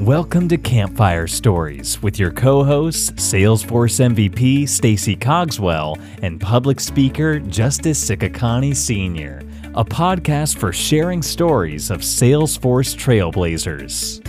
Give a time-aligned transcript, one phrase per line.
[0.00, 8.10] Welcome to Campfire Stories with your co-hosts Salesforce MVP Stacy Cogswell and public speaker Justice
[8.10, 9.40] Sikakane Sr.,
[9.74, 14.20] a podcast for sharing stories of Salesforce trailblazers.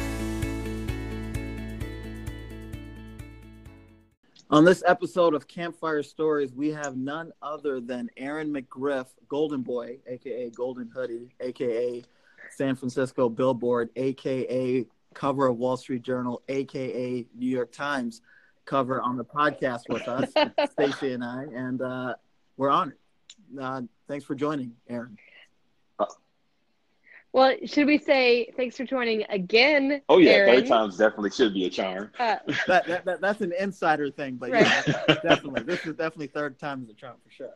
[4.49, 9.97] On this episode of Campfire Stories, we have none other than Aaron McGriff, Golden Boy,
[10.07, 12.05] aka Golden Hoodie, aka
[12.55, 14.86] San Francisco Billboard, aka
[15.18, 18.21] cover of Wall Street Journal, aka New York Times,
[18.66, 20.31] cover on the podcast with us,
[20.71, 22.13] Stacy and I, and uh,
[22.55, 22.98] we're honored.
[23.59, 25.17] Uh, thanks for joining, Aaron.
[27.34, 30.02] Well, should we say thanks for joining again?
[30.09, 30.55] Oh yeah, Aaron?
[30.55, 32.09] third times definitely should be a charm.
[32.20, 32.38] Uh,
[32.68, 34.65] That, that, that that's an insider thing, but Right.
[34.88, 37.54] yeah, definitely, this is definitely third time's a charm for sure.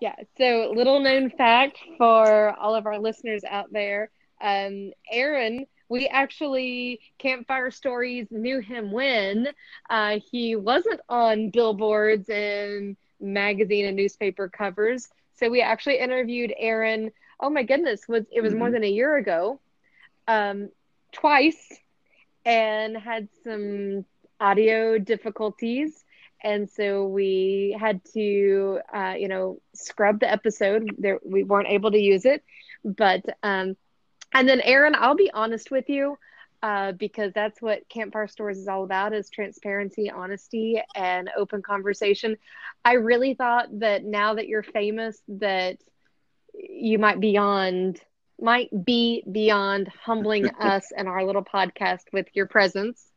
[0.00, 0.14] yeah.
[0.38, 5.66] So, little known fact for all of our listeners out there: um, Aaron.
[5.92, 9.48] We actually Campfire Stories knew him when
[9.90, 15.08] uh, he wasn't on billboards and magazine and newspaper covers.
[15.34, 17.10] So we actually interviewed Aaron.
[17.40, 18.72] Oh my goodness, was it was more Mhm.
[18.72, 19.60] than a year ago,
[20.28, 20.70] um,
[21.12, 21.78] twice,
[22.44, 24.04] and had some
[24.40, 26.04] audio difficulties
[26.42, 31.90] and so we had to uh, you know scrub the episode there we weren't able
[31.90, 32.42] to use it
[32.84, 33.76] but um
[34.34, 36.16] and then aaron i'll be honest with you
[36.64, 42.36] uh, because that's what campfire stores is all about is transparency honesty and open conversation
[42.84, 45.78] i really thought that now that you're famous that
[46.54, 48.00] you might beyond
[48.40, 53.12] might be beyond humbling us and our little podcast with your presence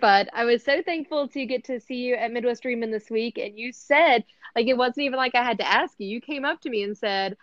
[0.00, 3.38] but I was so thankful to get to see you at Midwest Dreamin' this week.
[3.38, 6.06] And you said, like, it wasn't even like I had to ask you.
[6.06, 7.36] You came up to me and said,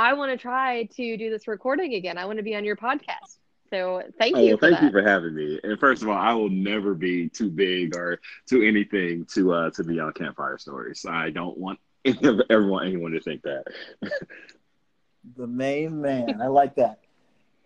[0.00, 2.16] I want to try to do this recording again.
[2.16, 3.36] I want to be on your podcast.
[3.68, 4.82] So thank Oh, you well, thank that.
[4.84, 5.60] you for having me.
[5.62, 9.70] And first of all, I will never be too big or too anything to uh
[9.72, 11.04] to be on Campfire Stories.
[11.06, 13.64] I don't want any of everyone anyone to think that.
[15.36, 16.40] The main man.
[16.40, 17.00] I like that.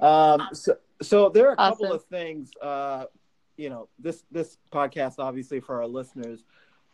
[0.01, 2.51] Um, so, so there are a couple of things.
[2.61, 3.05] Uh,
[3.57, 6.41] you know, this this podcast, obviously, for our listeners,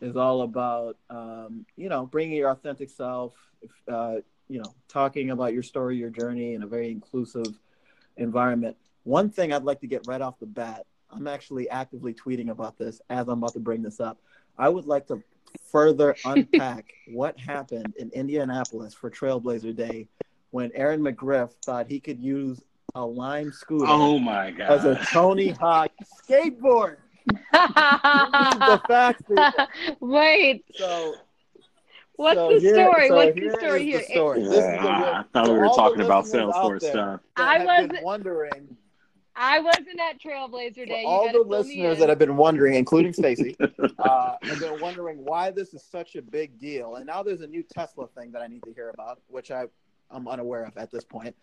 [0.01, 3.33] is all about um, you know bringing your authentic self.
[3.91, 4.17] Uh,
[4.51, 7.57] you know, talking about your story, your journey, in a very inclusive
[8.17, 8.75] environment.
[9.03, 10.85] One thing I'd like to get right off the bat.
[11.09, 14.17] I'm actually actively tweeting about this as I'm about to bring this up.
[14.57, 15.23] I would like to
[15.71, 20.07] further unpack what happened in Indianapolis for Trailblazer Day
[20.51, 22.61] when Aaron McGriff thought he could use
[22.95, 24.69] a Lime scooter Oh my god.
[24.69, 25.91] as a Tony Hawk
[26.29, 26.97] skateboard.
[27.53, 29.67] the facts, people.
[30.01, 31.15] Wait, So,
[32.15, 33.07] what's so the here- story?
[33.07, 33.97] so what's the story is here?
[33.99, 34.43] the story.
[34.43, 37.21] This is I thought we were talking about Salesforce stuff.
[37.35, 38.77] I wasn't- wondering.
[39.33, 41.05] I wasn't at Trailblazer Day.
[41.07, 43.55] All the listeners that have been wondering, including Stacy,
[43.99, 46.95] uh, have been wondering why this is such a big deal.
[46.97, 49.65] And now there's a new Tesla thing that I need to hear about, which I,
[50.11, 51.33] I'm unaware of at this point.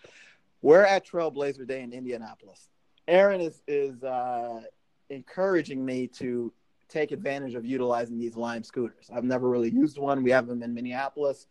[0.61, 2.69] We're at Trailblazer Day in Indianapolis.
[3.09, 4.61] Aaron is is uh,
[5.09, 6.53] encouraging me to
[6.89, 9.11] take advantage of utilizing these Lime scooters.
[9.15, 10.23] I've never really used one.
[10.23, 11.47] We have them in Minneapolis.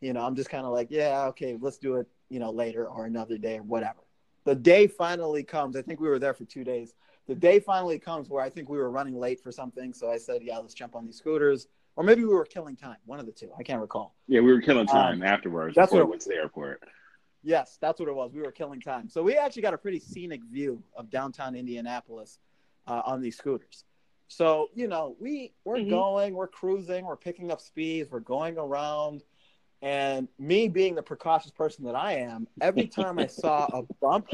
[0.00, 2.06] You know, I'm just kind of like, yeah, okay, let's do it.
[2.30, 3.98] You know, later or another day or whatever.
[4.44, 5.76] The day finally comes.
[5.76, 6.94] I think we were there for two days
[7.28, 9.92] the day finally comes where I think we were running late for something.
[9.92, 11.68] So I said, yeah, let's jump on these scooters.
[11.94, 12.96] Or maybe we were killing time.
[13.04, 13.50] One of the two.
[13.58, 14.14] I can't recall.
[14.26, 16.82] Yeah, we were killing time Um, afterwards that's before what- we went to the airport.
[17.42, 18.32] Yes, that's what it was.
[18.32, 19.08] We were killing time.
[19.08, 22.38] So we actually got a pretty scenic view of downtown Indianapolis
[22.86, 23.84] uh, on these scooters.
[24.28, 25.88] So, you know, we, we're Mhm.
[25.88, 29.24] going, we're cruising, we're picking up speeds, we're going around.
[29.80, 34.28] And me being the precautious person that I am, every time I saw a bump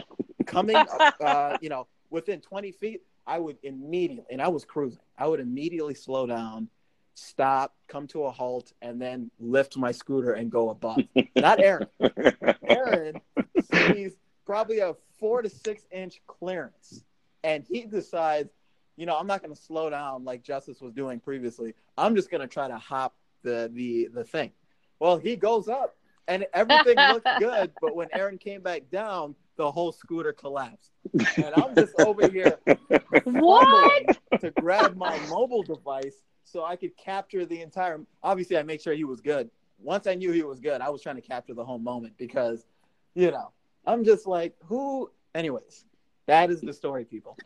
[0.47, 0.87] coming,
[1.21, 5.41] uh, you know, within 20 feet, I would immediately, and I was cruising, I would
[5.41, 6.69] immediately slow down,
[7.15, 11.05] stop, come to a halt, and then lift my scooter and go above.
[11.37, 11.87] Not Aaron.
[12.69, 13.21] Aaron
[13.61, 17.05] sees probably a four to six inch clearance,
[17.43, 18.51] and he decides,
[18.97, 21.75] you know, I'm not going to slow down like Justice was doing previously.
[21.99, 24.53] I'm just going to try to hop the the the thing.
[25.01, 25.97] Well, he goes up,
[26.29, 30.93] and everything looked good, but when Aaron came back down, the whole scooter collapsed,
[31.37, 32.59] and I'm just over here
[33.25, 34.19] What?
[34.41, 38.01] to grab my mobile device so I could capture the entire.
[38.23, 39.51] Obviously, I made sure he was good.
[39.83, 42.65] Once I knew he was good, I was trying to capture the whole moment because,
[43.15, 43.51] you know,
[43.87, 45.11] I'm just like, who?
[45.35, 45.85] Anyways,
[46.27, 47.37] that is the story, people.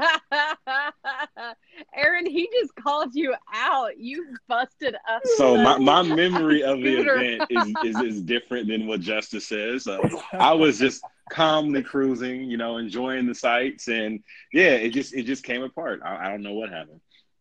[1.94, 3.98] Aaron, he just called you out.
[3.98, 5.22] You busted up.
[5.36, 9.86] So my, my memory of the event is, is is different than what Justice says.
[9.86, 9.98] Uh,
[10.32, 15.24] I was just calmly cruising, you know, enjoying the sights, and yeah, it just it
[15.24, 16.00] just came apart.
[16.04, 17.00] I, I don't know what happened,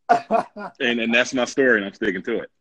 [0.80, 2.52] and and that's my story, and I'm sticking to it.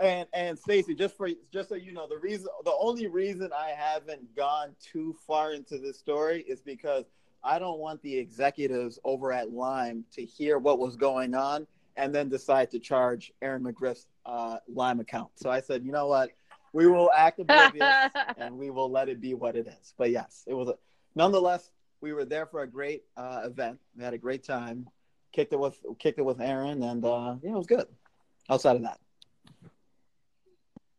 [0.00, 3.70] And and Stacy, just for just so you know, the reason the only reason I
[3.70, 7.04] haven't gone too far into this story is because
[7.42, 12.14] I don't want the executives over at Lime to hear what was going on and
[12.14, 15.30] then decide to charge Aaron McGriff's uh, Lime account.
[15.36, 16.30] So I said, you know what,
[16.72, 19.94] we will act oblivious and we will let it be what it is.
[19.96, 20.74] But yes, it was a,
[21.14, 21.70] nonetheless
[22.00, 23.78] we were there for a great uh, event.
[23.96, 24.88] We had a great time.
[25.32, 27.86] Kicked it with kicked it with Aaron, and uh, yeah, it was good.
[28.48, 28.98] Outside of that.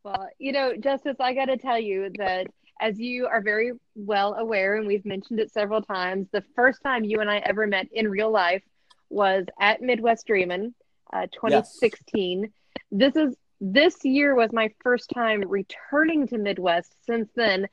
[0.03, 2.47] Well, you know, Justice, I got to tell you that
[2.79, 7.03] as you are very well aware, and we've mentioned it several times, the first time
[7.03, 8.63] you and I ever met in real life
[9.09, 10.73] was at Midwest Dreamin',
[11.11, 12.41] uh, 2016.
[12.41, 12.51] Yes.
[12.91, 17.67] This is this year was my first time returning to Midwest since then,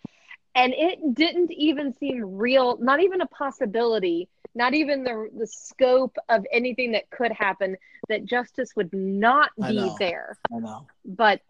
[0.54, 6.16] and it didn't even seem real, not even a possibility not even the the scope
[6.30, 7.76] of anything that could happen
[8.08, 10.38] that justice would not be there.
[10.50, 10.86] I know.
[11.04, 11.42] But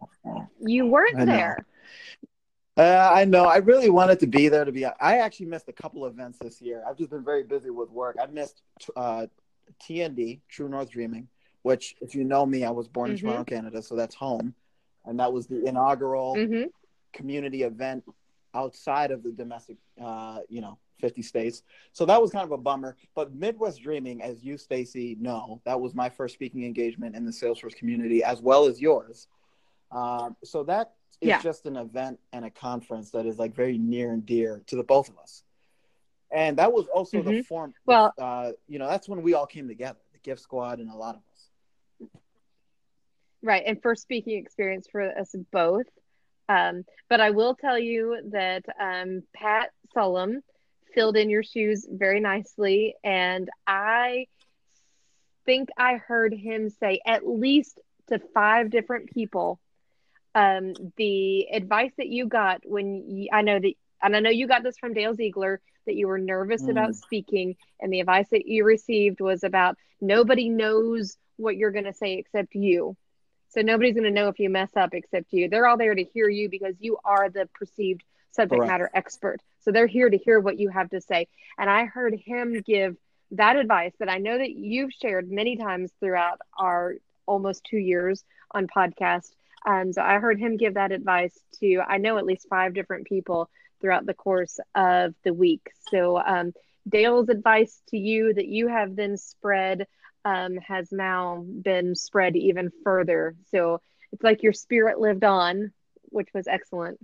[0.59, 1.65] you weren't there
[2.77, 3.45] uh, I know.
[3.45, 4.65] I really wanted to be there.
[4.65, 6.83] To be, I actually missed a couple events this year.
[6.87, 8.17] I've just been very busy with work.
[8.21, 8.61] I missed
[8.95, 9.27] uh,
[9.81, 11.27] TND, True North Dreaming,
[11.63, 13.25] which, if you know me, I was born mm-hmm.
[13.25, 14.53] in Toronto, Canada, so that's home,
[15.05, 16.67] and that was the inaugural mm-hmm.
[17.13, 18.03] community event
[18.53, 21.63] outside of the domestic, uh, you know, 50 states.
[21.93, 22.97] So that was kind of a bummer.
[23.15, 27.31] But Midwest Dreaming, as you, Stacy, know, that was my first speaking engagement in the
[27.31, 29.27] Salesforce community, as well as yours.
[29.91, 31.41] Um, so that is yeah.
[31.41, 34.83] just an event and a conference that is like very near and dear to the
[34.83, 35.43] both of us.
[36.31, 37.29] And that was also mm-hmm.
[37.29, 37.73] the form.
[37.85, 40.95] Well, uh, you know, that's when we all came together, the Gift Squad and a
[40.95, 42.09] lot of us.
[43.41, 45.85] Right, and first speaking experience for us both.
[46.49, 50.41] Um, but I will tell you that um, Pat Sullum
[50.93, 52.95] filled in your shoes very nicely.
[53.03, 54.27] And I
[55.45, 57.79] think I heard him say at least
[58.09, 59.59] to five different people
[60.35, 64.47] um, the advice that you got when you, I know that, and I know you
[64.47, 66.69] got this from Dale Ziegler that you were nervous mm.
[66.69, 71.85] about speaking, and the advice that you received was about nobody knows what you're going
[71.85, 72.95] to say except you.
[73.49, 75.49] So nobody's going to know if you mess up except you.
[75.49, 78.71] They're all there to hear you because you are the perceived subject Correct.
[78.71, 79.41] matter expert.
[79.61, 81.27] So they're here to hear what you have to say.
[81.57, 82.97] And I heard him give
[83.31, 86.95] that advice that I know that you've shared many times throughout our
[87.25, 89.31] almost two years on podcast.
[89.67, 93.05] Um, so I heard him give that advice to, I know at least five different
[93.05, 93.49] people
[93.81, 95.69] throughout the course of the week.
[95.91, 96.53] So um,
[96.87, 99.85] Dale's advice to you that you have then spread
[100.23, 103.35] um, has now been spread even further.
[103.51, 103.81] So
[104.13, 105.73] it's like your spirit lived on,
[106.03, 106.99] which was excellent.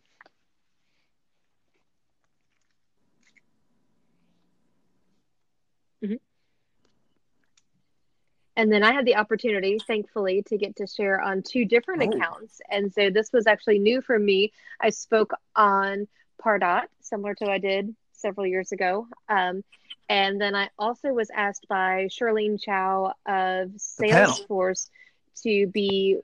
[8.56, 12.10] And then I had the opportunity, thankfully, to get to share on two different oh.
[12.10, 12.62] accounts.
[12.70, 14.52] And so this was actually new for me.
[14.80, 16.08] I spoke on
[16.44, 19.08] Pardot, similar to what I did several years ago.
[19.28, 19.64] Um,
[20.10, 24.90] and then I also was asked by Charlene Chow of Salesforce
[25.42, 26.20] to be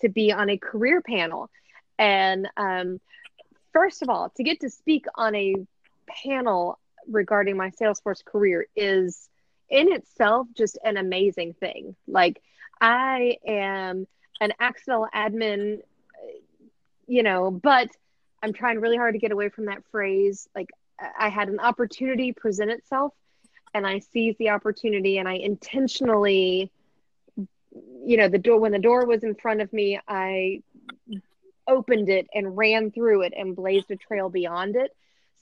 [0.00, 1.50] to be on a career panel.
[1.98, 3.00] And um,
[3.72, 5.54] first of all, to get to speak on a
[6.06, 6.78] panel
[7.08, 9.28] regarding my Salesforce career is
[9.68, 11.96] in itself just an amazing thing.
[12.06, 12.40] Like
[12.80, 14.06] I am
[14.40, 15.80] an Excel admin, uh,
[17.06, 17.88] you know, but
[18.42, 20.48] I'm trying really hard to get away from that phrase.
[20.54, 20.70] Like
[21.18, 23.12] I had an opportunity present itself
[23.74, 26.70] and I seized the opportunity and I intentionally,
[27.34, 30.62] you know, the door, when the door was in front of me, I
[31.66, 34.92] opened it and ran through it and blazed a trail beyond it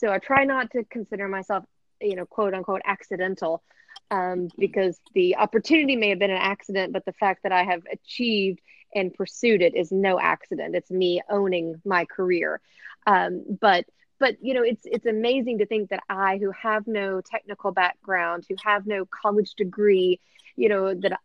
[0.05, 1.65] so I try not to consider myself,
[2.01, 3.63] you know, quote unquote accidental,
[4.11, 7.83] um, because the opportunity may have been an accident, but the fact that I have
[7.91, 8.61] achieved
[8.95, 10.77] and pursued it is no accident.
[10.77, 12.61] It's me owning my career.
[13.07, 13.85] Um, but
[14.21, 18.45] but you know it's it's amazing to think that I, who have no technical background,
[18.49, 20.21] who have no college degree,
[20.57, 21.19] you know that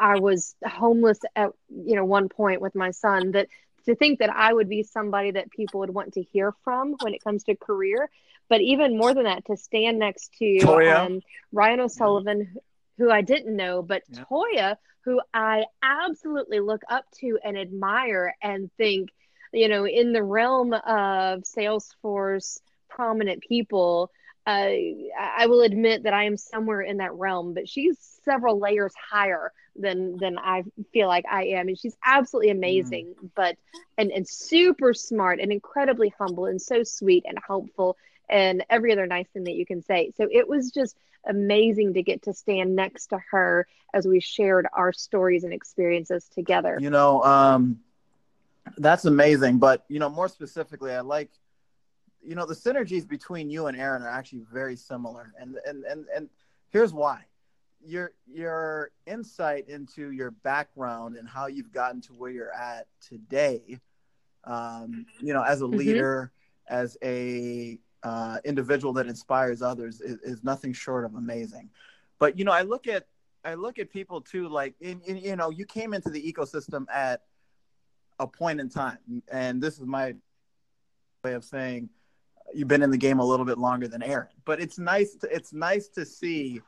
[0.00, 3.48] I was homeless at you know one point with my son that
[3.86, 7.14] to think that I would be somebody that people would want to hear from when
[7.14, 8.08] it comes to career.
[8.48, 11.20] But even more than that, to stand next to um,
[11.52, 12.54] Ryan O'Sullivan,
[12.98, 14.24] who I didn't know, but yeah.
[14.30, 19.10] Toya, who I absolutely look up to and admire and think,
[19.52, 24.10] you know, in the realm of Salesforce prominent people,
[24.46, 24.70] uh,
[25.18, 29.52] I will admit that I am somewhere in that realm, but she's several layers higher
[29.76, 32.56] than than I feel like I am, and she's absolutely mm.
[32.58, 33.30] amazing, mm.
[33.34, 33.56] but
[33.96, 37.96] and and super smart and incredibly humble and so sweet and helpful
[38.28, 40.12] and every other nice thing that you can say.
[40.16, 44.66] So it was just amazing to get to stand next to her as we shared
[44.72, 46.78] our stories and experiences together.
[46.80, 47.80] You know, um,
[48.78, 49.58] that's amazing.
[49.58, 51.30] But you know, more specifically, I like,
[52.22, 56.06] you know, the synergies between you and Aaron are actually very similar, and and and
[56.14, 56.28] and
[56.70, 57.24] here's why.
[57.86, 63.78] Your your insight into your background and how you've gotten to where you're at today,
[64.44, 65.76] um, you know, as a mm-hmm.
[65.76, 66.32] leader,
[66.70, 66.82] mm-hmm.
[66.82, 71.70] as a uh, individual that inspires others is, is, nothing short of amazing.
[72.18, 73.06] But you know, I look at
[73.44, 76.86] I look at people too, like in, in, you know, you came into the ecosystem
[76.92, 77.22] at
[78.20, 80.14] a point in time, and this is my
[81.24, 81.88] way of saying
[82.52, 84.28] you've been in the game a little bit longer than Aaron.
[84.44, 86.60] But it's nice to it's nice to see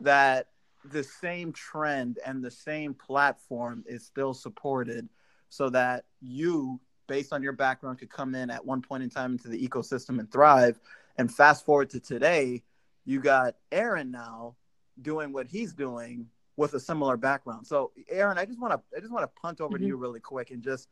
[0.00, 0.48] that
[0.84, 5.08] the same trend and the same platform is still supported
[5.50, 9.32] so that you based on your background could come in at one point in time
[9.32, 10.78] into the ecosystem and thrive.
[11.16, 12.62] And fast forward to today,
[13.04, 14.54] you got Aaron now
[15.02, 17.66] doing what he's doing with a similar background.
[17.66, 19.82] So Aaron, I just want to I just want to punt over mm-hmm.
[19.82, 20.88] to you really quick and just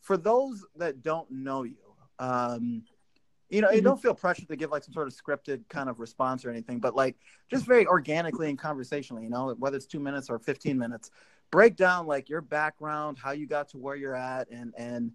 [0.00, 1.76] for those that don't know you,
[2.18, 2.82] um,
[3.48, 3.76] you know, mm-hmm.
[3.76, 6.50] you don't feel pressured to give like some sort of scripted kind of response or
[6.50, 7.16] anything, but like
[7.50, 11.10] just very organically and conversationally, you know, whether it's two minutes or 15 minutes,
[11.50, 15.12] break down like your background, how you got to where you're at and, and,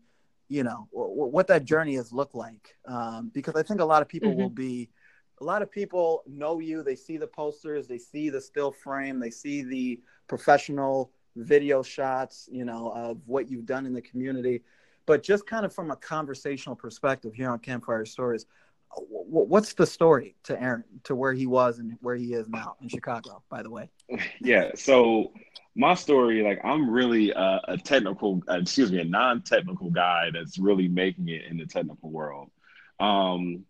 [0.49, 4.01] you know w- what that journey has looked like um, because i think a lot
[4.01, 4.41] of people mm-hmm.
[4.41, 4.89] will be
[5.39, 9.19] a lot of people know you they see the posters they see the still frame
[9.19, 14.61] they see the professional video shots you know of what you've done in the community
[15.05, 18.45] but just kind of from a conversational perspective here on campfire stories
[18.91, 22.89] what's the story to aaron to where he was and where he is now in
[22.89, 23.87] chicago by the way
[24.41, 25.31] yeah so
[25.79, 30.59] my story, like I'm really a, a technical, uh, excuse me, a non-technical guy that's
[30.59, 32.51] really making it in the technical world.
[32.99, 33.63] Um,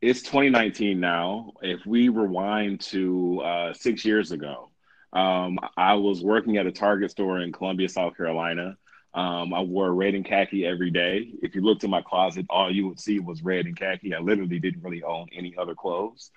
[0.00, 1.52] it's 2019 now.
[1.60, 4.70] If we rewind to uh, six years ago,
[5.12, 8.78] um, I was working at a Target store in Columbia, South Carolina.
[9.12, 11.30] Um, I wore red and khaki every day.
[11.42, 14.14] If you looked in my closet, all you would see was red and khaki.
[14.14, 16.30] I literally didn't really own any other clothes.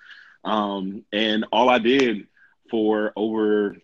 [0.44, 2.26] Um, and all I did
[2.68, 3.76] for over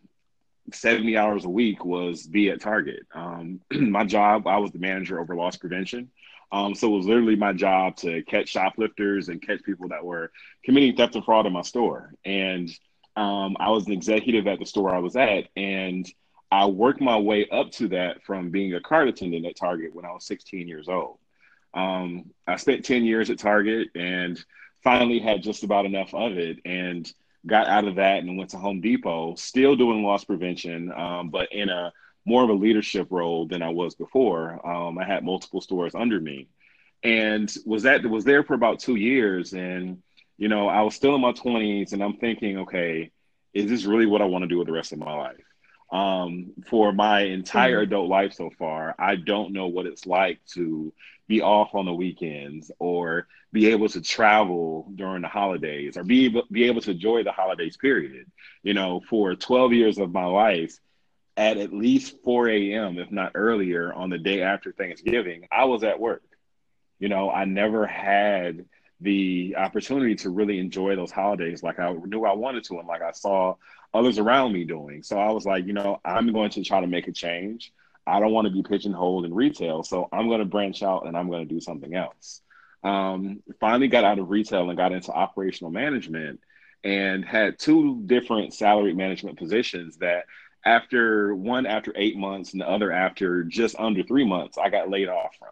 [0.72, 3.06] 70 hours a week was be at Target.
[3.14, 6.10] Um, my job, I was the manager over loss prevention.
[6.50, 10.32] Um, so it was literally my job to catch shoplifters and catch people that were
[10.64, 12.14] committing theft and fraud in my store.
[12.24, 12.70] And
[13.16, 15.48] um, I was an executive at the store I was at.
[15.56, 16.10] And
[16.50, 20.06] I worked my way up to that from being a cart attendant at Target when
[20.06, 21.18] I was 16 years old.
[21.74, 24.42] Um, I spent 10 years at Target and
[24.82, 26.58] finally had just about enough of it.
[26.64, 27.10] And
[27.46, 31.52] got out of that and went to Home Depot, still doing loss prevention, um, but
[31.52, 31.92] in a
[32.26, 34.64] more of a leadership role than I was before.
[34.66, 36.48] Um, I had multiple stores under me,
[37.02, 39.52] and was that was there for about two years.
[39.52, 40.02] And
[40.36, 43.10] you know, I was still in my twenties, and I'm thinking, okay,
[43.54, 45.36] is this really what I want to do with the rest of my life?
[45.90, 47.92] Um, for my entire mm-hmm.
[47.92, 50.92] adult life so far, I don't know what it's like to
[51.28, 56.26] be off on the weekends or be able to travel during the holidays or be
[56.26, 58.30] able, be able to enjoy the holidays period
[58.62, 60.78] you know for 12 years of my life
[61.36, 65.84] at at least 4 a.m if not earlier on the day after thanksgiving i was
[65.84, 66.22] at work
[66.98, 68.64] you know i never had
[69.00, 73.02] the opportunity to really enjoy those holidays like i knew i wanted to and like
[73.02, 73.54] i saw
[73.94, 76.86] others around me doing so i was like you know i'm going to try to
[76.86, 77.72] make a change
[78.08, 81.16] I don't want to be pigeonholed in retail, so I'm going to branch out and
[81.16, 82.40] I'm going to do something else.
[82.82, 86.40] Um, finally, got out of retail and got into operational management,
[86.84, 90.24] and had two different salary management positions that
[90.64, 94.88] after one after eight months and the other after just under three months, I got
[94.88, 95.48] laid off from.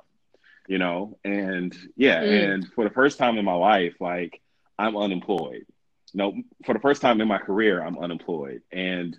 [0.69, 2.55] You know, and yeah, mm.
[2.55, 4.41] and for the first time in my life, like
[4.79, 5.67] I'm unemployed.
[6.15, 9.19] no, for the first time in my career, I'm unemployed, and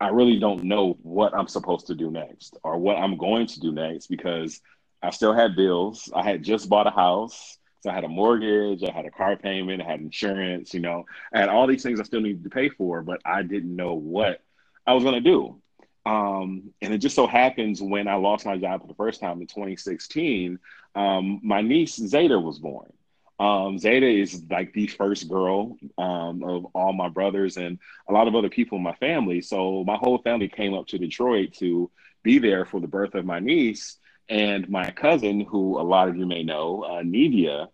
[0.00, 3.60] I really don't know what I'm supposed to do next or what I'm going to
[3.60, 4.60] do next because
[5.02, 6.10] I still had bills.
[6.14, 7.58] I had just bought a house.
[7.80, 11.04] So I had a mortgage, I had a car payment, I had insurance, you know,
[11.34, 13.92] I had all these things I still needed to pay for, but I didn't know
[13.92, 14.40] what
[14.86, 15.60] I was going to do.
[16.06, 19.40] Um, and it just so happens when I lost my job for the first time
[19.40, 20.58] in 2016,
[20.94, 22.92] um, my niece Zeta was born.
[23.40, 28.28] Um, Zeta is like the first girl um, of all my brothers and a lot
[28.28, 29.40] of other people in my family.
[29.40, 31.90] So my whole family came up to Detroit to
[32.22, 33.98] be there for the birth of my niece.
[34.28, 37.68] And my cousin, who a lot of you may know, uh, Nevia,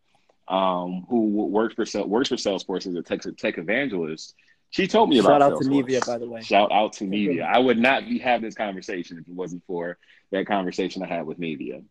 [0.49, 4.35] um, who works for works for Salesforce as a tech, tech evangelist.
[4.71, 5.65] She told me about Shout out Salesforce.
[5.65, 6.43] to Nevia, by the way.
[6.43, 7.43] Shout out to Nevia.
[7.43, 9.99] I would not be having this conversation if it wasn't for
[10.31, 11.83] that conversation I had with Nevia.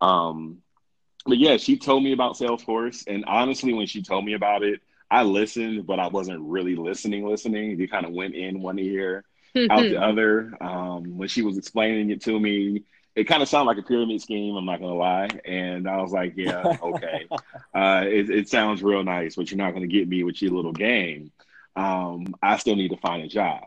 [0.00, 0.58] Um,
[1.24, 4.80] but yeah, she told me about Salesforce, and honestly, when she told me about it,
[5.10, 7.26] I listened, but I wasn't really listening.
[7.26, 9.24] Listening, you kind of went in one ear,
[9.70, 10.52] out the other.
[10.60, 12.82] Um, when she was explaining it to me,
[13.14, 14.56] it kind of sounded like a pyramid scheme.
[14.56, 17.28] I'm not gonna lie, and I was like, yeah, okay,
[17.74, 20.72] uh, it, it, sounds real nice, but you're not gonna get me with your little
[20.72, 21.30] game.
[21.76, 23.64] Um, I still need to find a job.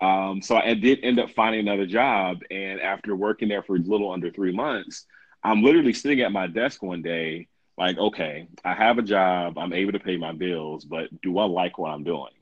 [0.00, 3.80] Um, so I did end up finding another job, and after working there for a
[3.80, 5.04] little under three months,
[5.42, 9.72] I'm literally sitting at my desk one day, like, okay, I have a job, I'm
[9.72, 12.32] able to pay my bills, but do I like what I'm doing?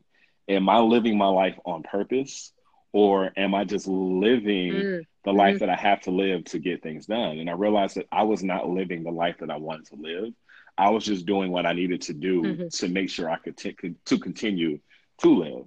[0.48, 2.52] Am I living my life on purpose?
[2.92, 5.06] or am I just living mm.
[5.24, 5.58] the life mm.
[5.60, 7.38] that I have to live to get things done?
[7.38, 10.32] And I realized that I was not living the life that I wanted to live.
[10.76, 12.68] I was just doing what I needed to do mm-hmm.
[12.68, 14.78] to make sure I could t- to continue
[15.18, 15.64] to live.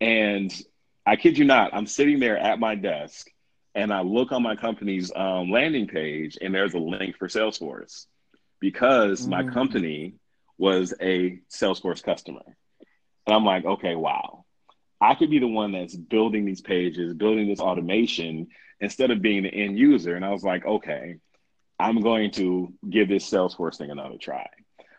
[0.00, 0.52] And
[1.06, 3.28] I kid you not, I'm sitting there at my desk
[3.74, 8.06] and I look on my company's um, landing page and there's a link for Salesforce
[8.60, 9.30] because mm.
[9.30, 10.14] my company
[10.58, 12.42] was a Salesforce customer.
[13.26, 14.44] And I'm like, okay, wow
[15.02, 18.46] I could be the one that's building these pages, building this automation
[18.78, 20.14] instead of being the end user.
[20.14, 21.16] And I was like, okay,
[21.76, 24.48] I'm going to give this Salesforce thing another try.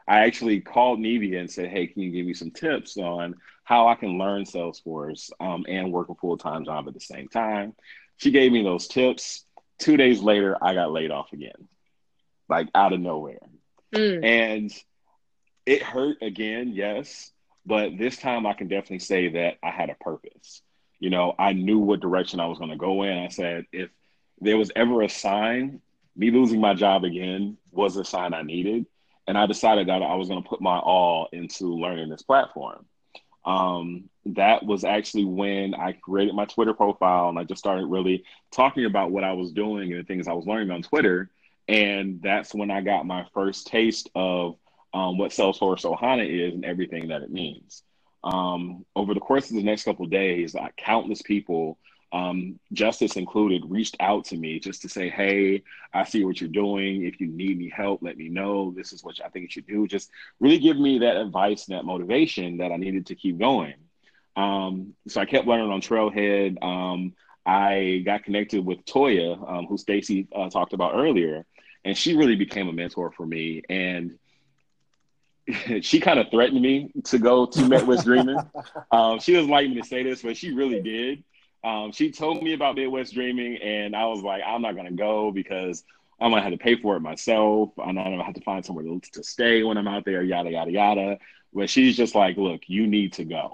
[0.06, 3.88] I actually called Nevia and said, hey, can you give me some tips on how
[3.88, 7.74] I can learn Salesforce um, and work a full time job at the same time?
[8.18, 9.46] She gave me those tips.
[9.80, 11.68] Two days later, I got laid off again,
[12.50, 13.40] like out of nowhere.
[13.94, 14.24] Mm.
[14.24, 14.84] And
[15.66, 17.32] it hurt again, yes.
[17.66, 20.62] But this time I can definitely say that I had a purpose.
[21.00, 23.18] You know, I knew what direction I was going to go in.
[23.18, 23.90] I said, if
[24.40, 25.82] there was ever a sign,
[26.16, 28.86] me losing my job again was a sign I needed.
[29.28, 32.86] And I decided that I was going to put my all into learning this platform.
[33.46, 38.24] Um, that was actually when I created my Twitter profile and I just started really
[38.52, 41.30] talking about what I was doing and the things I was learning on Twitter.
[41.68, 44.56] And that's when I got my first taste of
[44.94, 47.84] um, what Salesforce Ohana is and everything that it means.
[48.24, 51.78] Um, over the course of the next couple days, uh, countless people,
[52.14, 56.50] um, Justice included, reached out to me just to say, "Hey, I see what you're
[56.50, 57.04] doing.
[57.04, 58.72] If you need any help, let me know.
[58.72, 61.76] This is what I think you should do." Just really give me that advice and
[61.76, 63.74] that motivation that I needed to keep going.
[64.36, 66.64] Um, so I kept learning on Trailhead.
[66.64, 67.14] Um,
[67.48, 71.46] I got connected with Toya, um, who Stacy uh, talked about earlier,
[71.84, 73.64] and she really became a mentor for me.
[73.70, 74.20] And
[75.82, 78.38] she kind of threatened me to go to Midwest Dreaming.
[78.92, 81.24] um, she doesn't like me to say this, but she really did.
[81.64, 85.32] Um, she told me about Midwest Dreaming, and I was like, I'm not gonna go
[85.32, 85.84] because
[86.20, 87.72] I'm gonna have to pay for it myself.
[87.78, 90.24] I'm gonna have to find somewhere to, to stay when I'm out there.
[90.24, 91.18] Yada yada yada.
[91.54, 93.52] But she's just like, look, you need to go.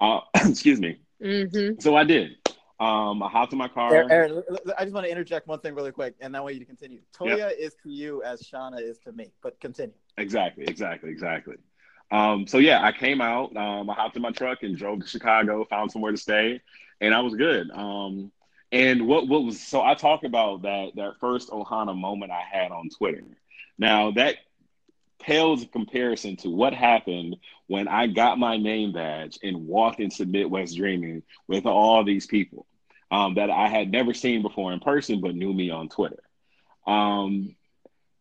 [0.00, 0.98] Uh, excuse me.
[1.22, 1.80] Mm-hmm.
[1.80, 2.36] So I did.
[2.78, 3.94] Um, I hopped in my car.
[3.94, 4.42] Aaron,
[4.76, 7.00] I just want to interject one thing really quick, and that way you to continue.
[7.18, 7.52] Toya yep.
[7.58, 9.94] is to you as Shauna is to me, but continue.
[10.18, 11.56] Exactly, exactly, exactly.
[12.10, 13.56] Um, so yeah, I came out.
[13.56, 16.60] Um, I hopped in my truck and drove to Chicago, found somewhere to stay,
[17.00, 17.70] and I was good.
[17.70, 18.30] Um,
[18.72, 22.70] and what what was so I talk about that that first Ohana moment I had
[22.72, 23.24] on Twitter.
[23.78, 24.36] Now that
[25.18, 30.26] pales in comparison to what happened when I got my name badge and walked into
[30.26, 32.66] Midwest Dreaming with all these people
[33.10, 36.22] um, that I had never seen before in person, but knew me on Twitter.
[36.86, 37.56] Um,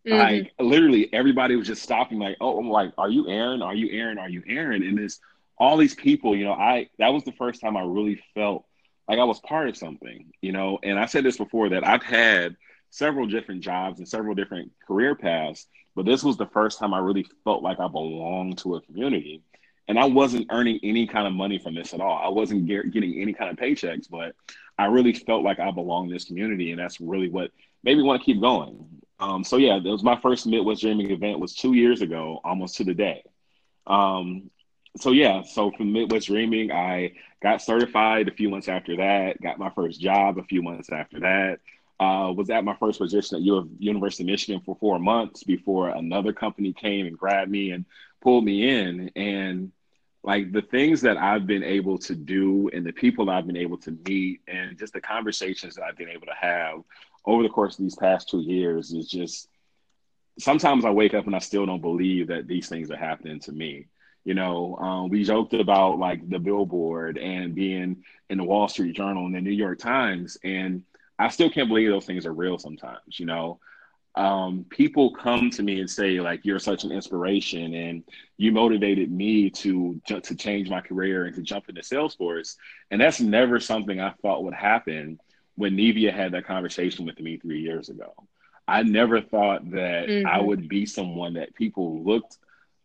[0.06, 0.18] mm-hmm.
[0.18, 3.62] Like literally, everybody was just stopping, like, "Oh, I'm like, are you Aaron?
[3.62, 4.18] Are you Aaron?
[4.18, 5.20] Are you Aaron?" And this,
[5.58, 8.66] all these people, you know, I that was the first time I really felt
[9.08, 10.80] like I was part of something, you know.
[10.84, 12.56] And I said this before that I've had
[12.90, 17.00] several different jobs and several different career paths, but this was the first time I
[17.00, 19.42] really felt like I belonged to a community.
[19.88, 22.20] And I wasn't earning any kind of money from this at all.
[22.24, 24.36] I wasn't get, getting any kind of paychecks, but
[24.80, 26.72] I really felt like I belonged in this community.
[26.72, 27.52] And that's really what
[27.84, 28.84] made me want to keep going.
[29.20, 32.76] Um, so yeah, it was my first Midwest Dreaming event was two years ago, almost
[32.78, 33.24] to the day.
[33.88, 34.50] Um,
[34.98, 39.60] so yeah, so from Midwest Dreaming, I got certified a few months after that, got
[39.60, 41.60] my first job a few months after that.
[41.98, 45.90] Uh, was at my first position at U- University of Michigan for four months before
[45.90, 47.86] another company came and grabbed me and
[48.22, 49.10] pulled me in.
[49.16, 49.72] And
[50.22, 53.78] like the things that I've been able to do and the people I've been able
[53.78, 56.80] to meet and just the conversations that I've been able to have
[57.26, 59.48] over the course of these past two years is just
[60.40, 63.52] sometimes I wake up and I still don't believe that these things are happening to
[63.52, 63.88] me.
[64.26, 68.96] You know, um, we joked about like the billboard and being in the Wall Street
[68.96, 70.84] Journal and the New York Times, and
[71.20, 73.60] I still can't believe those things are real sometimes, you know.
[74.16, 78.04] um, people come to me and say like you're such an inspiration and
[78.38, 82.56] you motivated me to to change my career and to jump into Salesforce.
[82.92, 85.20] And that's never something I thought would happen
[85.56, 88.14] when Nevia had that conversation with me three years ago.
[88.68, 90.28] I never thought that mm-hmm.
[90.28, 92.38] I would be someone that people looked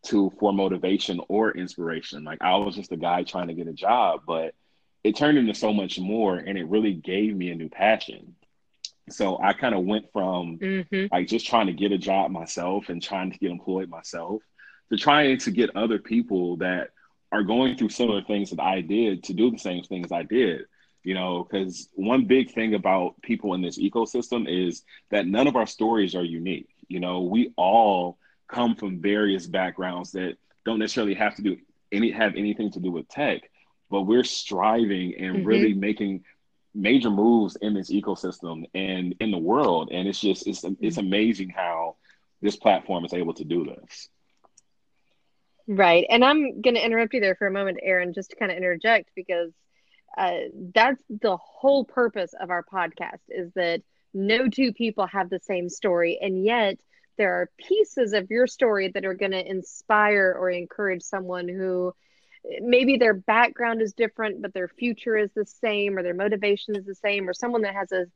[0.06, 2.24] to for motivation or inspiration.
[2.24, 4.54] Like I was just a guy trying to get a job, but
[5.02, 8.34] it turned into so much more and it really gave me a new passion.
[9.08, 11.06] So I kind of went from mm-hmm.
[11.10, 14.42] like just trying to get a job myself and trying to get employed myself
[14.90, 16.90] to trying to get other people that
[17.32, 20.62] are going through similar things that I did to do the same things I did.
[21.02, 25.56] You know, because one big thing about people in this ecosystem is that none of
[25.56, 26.68] our stories are unique.
[26.88, 31.56] You know, we all come from various backgrounds that don't necessarily have to do
[31.92, 33.50] any have anything to do with tech,
[33.90, 35.46] but we're striving and mm-hmm.
[35.46, 36.24] really making
[36.74, 39.90] major moves in this ecosystem and in the world.
[39.92, 41.06] And it's just it's it's mm-hmm.
[41.06, 41.96] amazing how
[42.42, 44.08] this platform is able to do this.
[45.66, 46.04] Right.
[46.10, 48.56] And I'm going to interrupt you there for a moment, Aaron, just to kind of
[48.56, 49.52] interject because
[50.16, 50.38] uh,
[50.74, 55.68] that's the whole purpose of our podcast is that no two people have the same
[55.68, 56.18] story.
[56.20, 56.78] And yet
[57.16, 61.94] there are pieces of your story that are going to inspire or encourage someone who
[62.62, 66.86] maybe their background is different but their future is the same or their motivation is
[66.86, 68.06] the same or someone that has a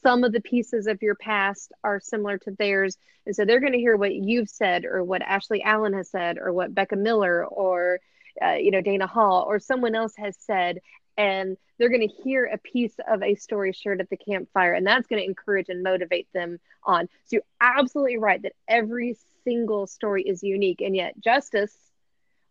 [0.00, 3.72] some of the pieces of your past are similar to theirs and so they're going
[3.72, 7.44] to hear what you've said or what ashley allen has said or what becca miller
[7.44, 7.98] or
[8.40, 10.78] uh, you know dana hall or someone else has said
[11.18, 14.86] and they're going to hear a piece of a story shared at the campfire and
[14.86, 17.08] that's going to encourage and motivate them on.
[17.24, 21.76] So you're absolutely right that every single story is unique and yet justice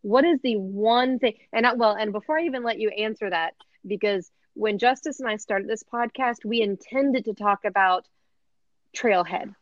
[0.01, 3.29] what is the one thing and I, well and before i even let you answer
[3.29, 3.53] that
[3.85, 8.07] because when justice and i started this podcast we intended to talk about
[8.95, 9.53] trailhead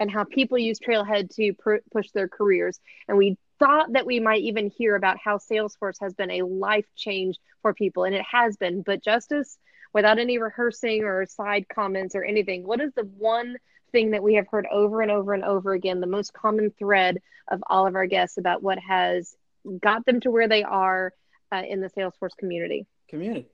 [0.00, 4.18] and how people use trailhead to pr- push their careers and we thought that we
[4.18, 8.24] might even hear about how salesforce has been a life change for people and it
[8.30, 9.58] has been but justice
[9.92, 13.56] without any rehearsing or side comments or anything what is the one
[13.92, 17.18] thing that we have heard over and over and over again the most common thread
[17.48, 19.36] of all of our guests about what has
[19.80, 21.12] got them to where they are
[21.52, 22.86] uh, in the Salesforce community.
[23.08, 23.46] Community.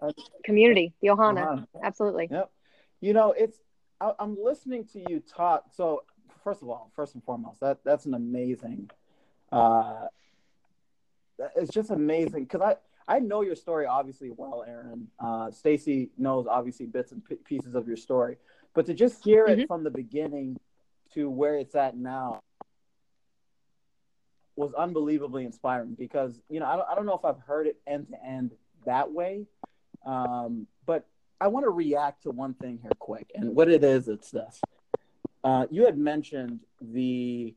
[0.00, 0.12] Uh,
[0.44, 1.44] community, Ohana.
[1.44, 1.66] Ohana.
[1.82, 2.28] Absolutely.
[2.30, 2.50] Yep.
[3.00, 3.58] You know, it's
[4.00, 5.64] I, am listening to you talk.
[5.74, 6.02] So,
[6.46, 8.88] first of all, first and foremost, that that's an amazing.
[9.50, 10.06] Uh,
[11.56, 12.76] it's just amazing because I
[13.16, 15.08] I know your story obviously well, Aaron.
[15.18, 18.36] Uh, Stacy knows obviously bits and p- pieces of your story,
[18.74, 19.62] but to just hear mm-hmm.
[19.62, 20.56] it from the beginning
[21.14, 22.38] to where it's at now
[24.54, 27.76] was unbelievably inspiring because you know I don't, I don't know if I've heard it
[27.88, 28.52] end to end
[28.84, 29.46] that way,
[30.06, 31.08] um, but
[31.40, 34.60] I want to react to one thing here quick, and what it is, it's this.
[35.46, 37.54] Uh, you had mentioned the,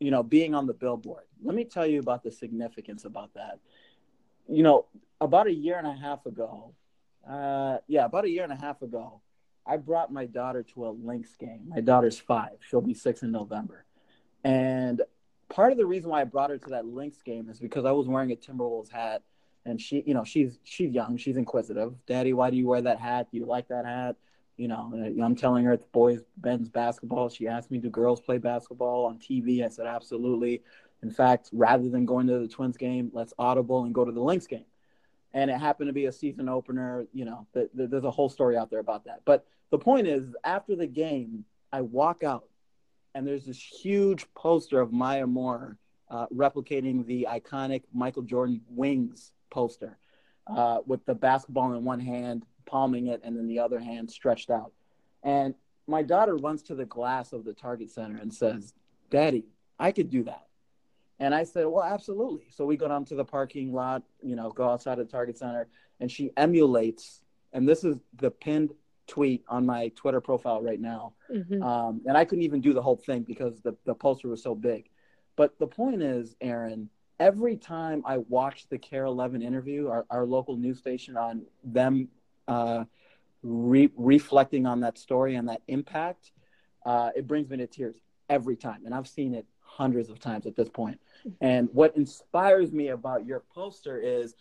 [0.00, 1.22] you know, being on the billboard.
[1.40, 3.60] Let me tell you about the significance about that.
[4.48, 4.86] You know,
[5.20, 6.74] about a year and a half ago,
[7.24, 9.20] uh, yeah, about a year and a half ago,
[9.64, 11.68] I brought my daughter to a Lynx game.
[11.68, 13.84] My daughter's five; she'll be six in November,
[14.42, 15.02] and
[15.48, 17.92] part of the reason why I brought her to that Lynx game is because I
[17.92, 19.22] was wearing a Timberwolves hat,
[19.64, 21.94] and she, you know, she's she's young, she's inquisitive.
[22.06, 23.28] Daddy, why do you wear that hat?
[23.30, 24.16] Do you like that hat?
[24.56, 27.28] You know, I'm telling her it's boys men's basketball.
[27.28, 29.64] She asked me, do girls play basketball on TV?
[29.64, 30.62] I said absolutely.
[31.02, 34.20] In fact, rather than going to the Twins game, let's audible and go to the
[34.20, 34.66] Lynx game.
[35.34, 37.06] And it happened to be a season opener.
[37.12, 39.22] You know, the, the, there's a whole story out there about that.
[39.24, 42.44] But the point is, after the game, I walk out
[43.14, 45.78] and there's this huge poster of Maya Moore
[46.10, 49.98] uh, replicating the iconic Michael Jordan wings poster
[50.46, 54.50] uh, with the basketball in one hand, palming it, and then the other hand stretched
[54.50, 54.72] out.
[55.22, 55.54] And
[55.86, 58.72] my daughter runs to the glass of the Target Center and says,
[59.10, 59.44] Daddy,
[59.78, 60.46] I could do that.
[61.20, 62.46] And I said, Well, absolutely.
[62.50, 65.38] So we go down to the parking lot, you know, go outside of the Target
[65.38, 65.68] Center,
[66.00, 67.20] and she emulates,
[67.52, 68.72] and this is the pinned
[69.06, 71.12] tweet on my Twitter profile right now.
[71.30, 71.62] Mm-hmm.
[71.62, 74.54] Um, and I couldn't even do the whole thing because the, the poster was so
[74.54, 74.88] big.
[75.36, 76.88] But the point is, Aaron,
[77.20, 82.08] every time I watch the KARE 11 interview, our, our local news station, on them
[82.48, 82.84] uh,
[83.42, 86.32] re- reflecting on that story and that impact,
[86.84, 87.96] uh, it brings me to tears
[88.28, 88.82] every time.
[88.84, 91.00] And I've seen it hundreds of times at this point.
[91.40, 94.34] And what inspires me about your poster is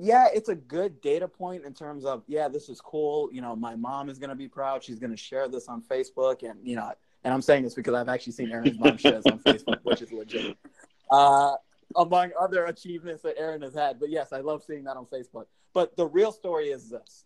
[0.00, 3.30] yeah, it's a good data point in terms of yeah, this is cool.
[3.32, 4.84] You know, my mom is gonna be proud.
[4.84, 6.92] She's gonna share this on Facebook, and you know,
[7.24, 10.00] and I'm saying this because I've actually seen Aaron's mom share this on Facebook, which
[10.00, 10.56] is legit.
[11.10, 11.54] Uh,
[11.96, 15.46] among other achievements that Aaron has had, but yes, I love seeing that on Facebook.
[15.72, 17.24] But the real story is this: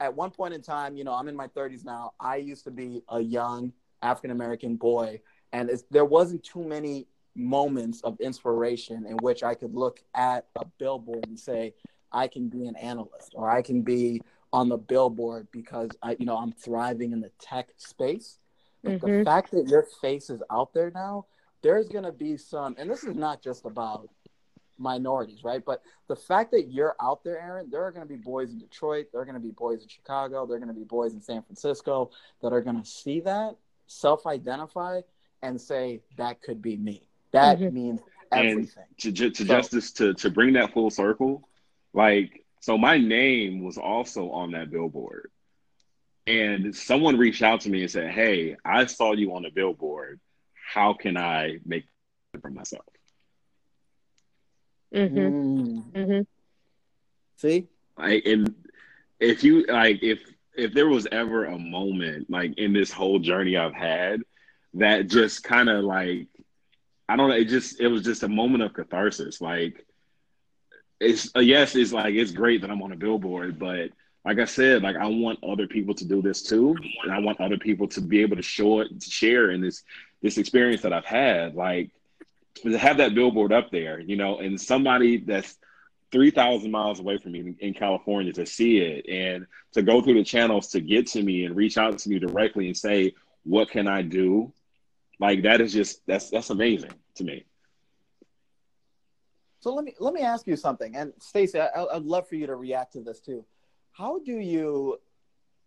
[0.00, 2.12] at one point in time, you know, I'm in my 30s now.
[2.18, 5.20] I used to be a young African American boy,
[5.52, 10.64] and there wasn't too many moments of inspiration in which I could look at a
[10.78, 11.74] billboard and say,
[12.12, 14.20] I can be an analyst or I can be
[14.52, 18.38] on the billboard because I, you know, I'm thriving in the tech space.
[18.82, 19.18] But mm-hmm.
[19.18, 21.26] the fact that your face is out there now,
[21.62, 24.08] there's going to be some, and this is not just about
[24.78, 25.64] minorities, right?
[25.64, 28.58] But the fact that you're out there, Aaron, there are going to be boys in
[28.58, 31.14] Detroit, there are going to be boys in Chicago, there are going to be boys
[31.14, 32.10] in San Francisco
[32.42, 35.00] that are going to see that, self identify,
[35.42, 37.08] and say, that could be me.
[37.32, 37.74] That mm-hmm.
[37.74, 38.68] means everything.
[38.76, 41.48] And to, to, to so, justice, to, to bring that full circle,
[41.92, 45.30] like, so my name was also on that billboard.
[46.26, 50.20] And someone reached out to me and said, Hey, I saw you on the billboard.
[50.66, 51.84] How can I make
[52.34, 52.84] it for myself?
[54.94, 55.18] Mm-hmm.
[55.18, 55.92] Mm.
[55.92, 56.20] Mm-hmm.
[57.36, 57.68] See?
[57.98, 58.54] Like, and
[59.20, 60.20] if you like, if
[60.54, 64.20] if there was ever a moment like in this whole journey I've had
[64.74, 66.28] that just kind of like
[67.08, 69.40] I don't know, it just it was just a moment of catharsis.
[69.40, 69.84] Like
[71.00, 73.90] it's uh, yes, it's like it's great that I'm on a billboard, but
[74.24, 77.40] like I said, like I want other people to do this too, and I want
[77.40, 79.82] other people to be able to show it, to share in this
[80.22, 81.54] this experience that I've had.
[81.54, 81.90] Like
[82.62, 85.58] to have that billboard up there, you know, and somebody that's
[86.10, 90.14] three thousand miles away from me in California to see it, and to go through
[90.14, 93.70] the channels to get to me and reach out to me directly and say, "What
[93.70, 94.52] can I do?"
[95.18, 97.44] Like that is just that's that's amazing to me.
[99.60, 102.56] So let me let me ask you something, and Stacy, I'd love for you to
[102.56, 103.44] react to this too.
[103.92, 105.00] How do you?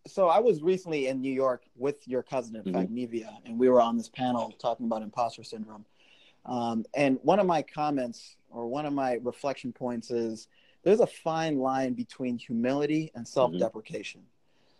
[0.07, 2.73] So I was recently in New York with your cousin, in mm-hmm.
[2.73, 5.85] fact, Nevia, and we were on this panel talking about imposter syndrome.
[6.45, 10.47] Um, and one of my comments or one of my reflection points is
[10.83, 14.21] there's a fine line between humility and self-deprecation.
[14.21, 14.29] Mm-hmm.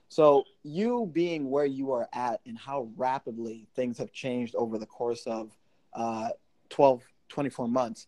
[0.10, 4.86] So you being where you are at and how rapidly things have changed over the
[4.86, 5.58] course of
[5.94, 6.30] uh,
[6.70, 8.06] 12, 24 months,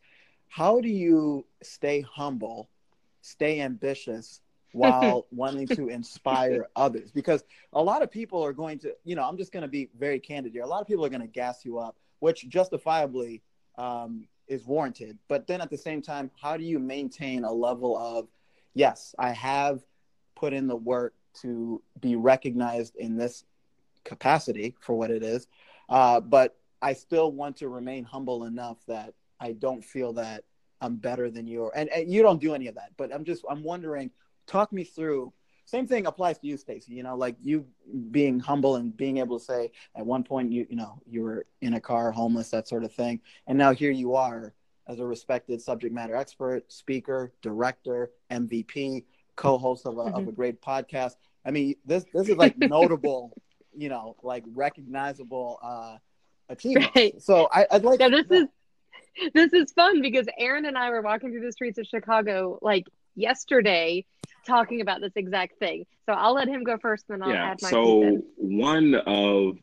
[0.49, 2.69] how do you stay humble,
[3.21, 7.11] stay ambitious while wanting to inspire others?
[7.11, 9.89] Because a lot of people are going to, you know, I'm just going to be
[9.97, 10.63] very candid here.
[10.63, 13.41] A lot of people are going to gas you up, which justifiably
[13.77, 15.17] um, is warranted.
[15.27, 18.27] But then at the same time, how do you maintain a level of,
[18.73, 19.81] yes, I have
[20.35, 23.43] put in the work to be recognized in this
[24.03, 25.47] capacity for what it is,
[25.89, 30.43] uh, but I still want to remain humble enough that I don't feel that
[30.81, 32.91] I'm better than you, and, and you don't do any of that.
[32.97, 34.11] But I'm just I'm wondering,
[34.47, 35.33] talk me through.
[35.65, 36.93] Same thing applies to you, Stacy.
[36.93, 37.65] You know, like you
[38.11, 41.45] being humble and being able to say at one point you you know you were
[41.61, 44.53] in a car, homeless, that sort of thing, and now here you are
[44.87, 49.03] as a respected subject matter expert, speaker, director, MVP,
[49.35, 50.15] co-host of a, mm-hmm.
[50.15, 51.15] of a great podcast.
[51.45, 53.33] I mean, this this is like notable,
[53.75, 55.97] you know, like recognizable uh
[56.49, 56.91] achievement.
[56.95, 57.21] Right.
[57.21, 57.99] So I, i'd like.
[57.99, 58.47] Yeah, this is
[59.33, 62.85] this is fun because Aaron and I were walking through the streets of Chicago like
[63.15, 64.05] yesterday
[64.45, 65.85] talking about this exact thing.
[66.05, 67.69] So I'll let him go first, then I'll yeah, add my.
[67.69, 69.57] So one of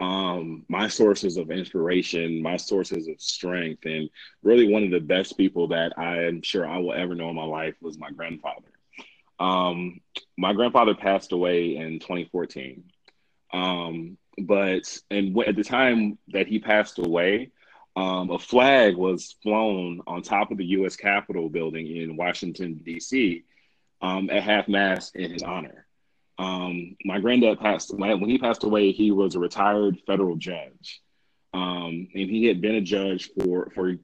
[0.00, 4.10] um, my sources of inspiration, my sources of strength, and
[4.42, 7.36] really one of the best people that I am sure I will ever know in
[7.36, 8.68] my life was my grandfather.
[9.38, 10.00] Um,
[10.36, 12.84] my grandfather passed away in 2014.
[13.52, 17.50] Um, but and at the time that he passed away,
[17.96, 20.96] um, a flag was flown on top of the U.S.
[20.96, 23.44] Capitol building in Washington D.C.
[24.04, 25.86] Um, at half mass in his honor.
[26.38, 28.92] Um, my granddad passed when he passed away.
[28.92, 31.00] He was a retired federal judge,
[31.54, 33.94] um, and he had been a judge for for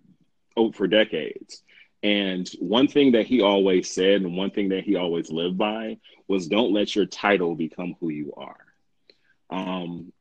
[0.56, 1.62] oh, for decades.
[2.02, 5.98] And one thing that he always said, and one thing that he always lived by,
[6.28, 8.64] was don't let your title become who you are.
[9.50, 10.14] Um,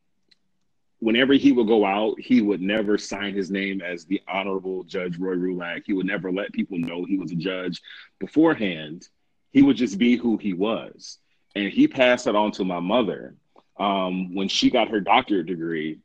[1.00, 5.18] whenever he would go out, he would never sign his name as the Honorable Judge
[5.18, 5.84] Roy Rulak.
[5.86, 7.82] He would never let people know he was a judge
[8.20, 9.08] beforehand.
[9.52, 11.18] He would just be who he was.
[11.56, 13.36] And he passed that on to my mother.
[13.80, 16.00] Um, when she got her doctorate degree,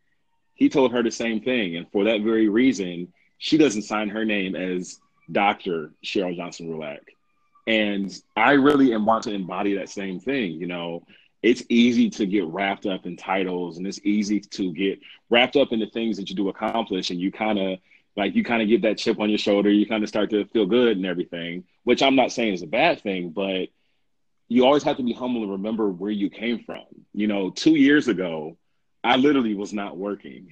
[0.55, 1.77] he told her the same thing.
[1.77, 4.99] And for that very reason, she doesn't sign her name as
[5.31, 5.93] Dr.
[6.05, 7.01] Cheryl Johnson Rulak.
[7.67, 10.53] And I really want to embody that same thing.
[10.53, 11.07] You know,
[11.43, 15.73] it's easy to get wrapped up in titles and it's easy to get wrapped up
[15.73, 17.79] in the things that you do accomplish and you kind of
[18.17, 20.45] like you kind of get that chip on your shoulder you kind of start to
[20.47, 23.69] feel good and everything which i'm not saying is a bad thing but
[24.49, 26.85] you always have to be humble and remember where you came from.
[27.13, 28.57] You know two years ago
[29.03, 30.49] i literally was not working.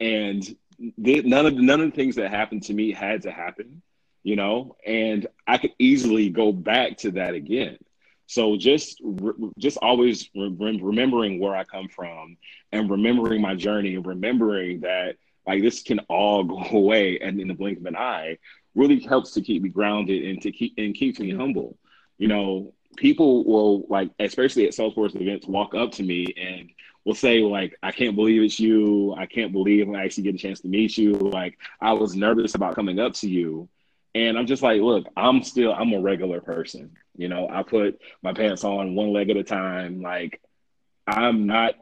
[0.00, 3.82] And none of none of the things that happened to me had to happen
[4.22, 4.76] you know?
[4.84, 7.78] And i could easily go back to that again.
[8.26, 9.00] So just
[9.56, 12.36] just always re- remembering where I come from
[12.72, 15.16] and remembering my journey and remembering that
[15.46, 18.38] like this can all go away and in the blink of an eye
[18.74, 21.40] really helps to keep me grounded and to keep and keeps me mm-hmm.
[21.40, 21.78] humble.
[22.18, 26.70] You know, people will like, especially at Salesforce events, walk up to me and
[27.04, 29.14] will say like, "I can't believe it's you.
[29.16, 31.12] I can't believe I actually get a chance to meet you.
[31.14, 33.68] Like, I was nervous about coming up to you."
[34.14, 36.96] And I'm just like, look, I'm still, I'm a regular person.
[37.18, 40.00] You know, I put my pants on one leg at a time.
[40.00, 40.40] Like,
[41.06, 41.74] I'm not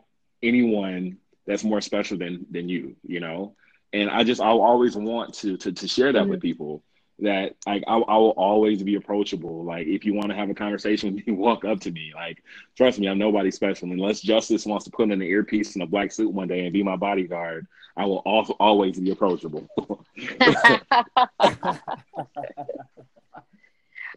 [0.42, 2.96] anyone that's more special than than you.
[3.06, 3.54] You know,
[3.92, 6.30] and I just I'll always want to to to share that mm-hmm.
[6.30, 6.82] with people
[7.20, 9.64] that like I, I, will always be approachable.
[9.64, 12.12] Like if you want to have a conversation with me, walk up to me.
[12.14, 12.42] Like
[12.76, 13.90] trust me, I'm nobody special.
[13.90, 16.72] Unless Justice wants to put in an earpiece and a black suit one day and
[16.72, 19.68] be my bodyguard, I will also always be approachable.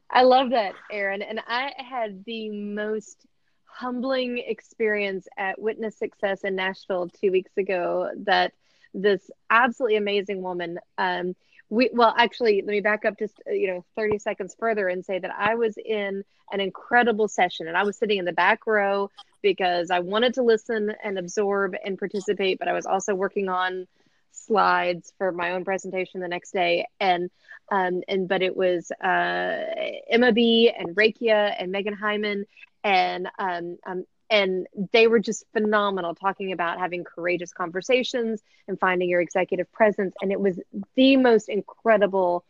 [0.10, 1.22] I love that, Aaron.
[1.22, 3.28] And I had the most
[3.78, 8.54] humbling experience at Witness Success in Nashville two weeks ago that
[8.94, 11.36] this absolutely amazing woman um,
[11.70, 15.04] we well actually let me back up just uh, you know 30 seconds further and
[15.06, 18.66] say that i was in an incredible session and i was sitting in the back
[18.66, 19.10] row
[19.42, 23.86] because i wanted to listen and absorb and participate but i was also working on
[24.32, 26.88] slides for my own presentation the next day.
[27.00, 27.30] And
[27.72, 29.64] um and but it was uh
[30.10, 32.46] emma b and rakia and megan hyman
[32.84, 39.10] and um, um and they were just phenomenal talking about having courageous conversations and finding
[39.10, 40.16] your executive presence.
[40.22, 40.60] And it was
[40.96, 42.44] the most incredible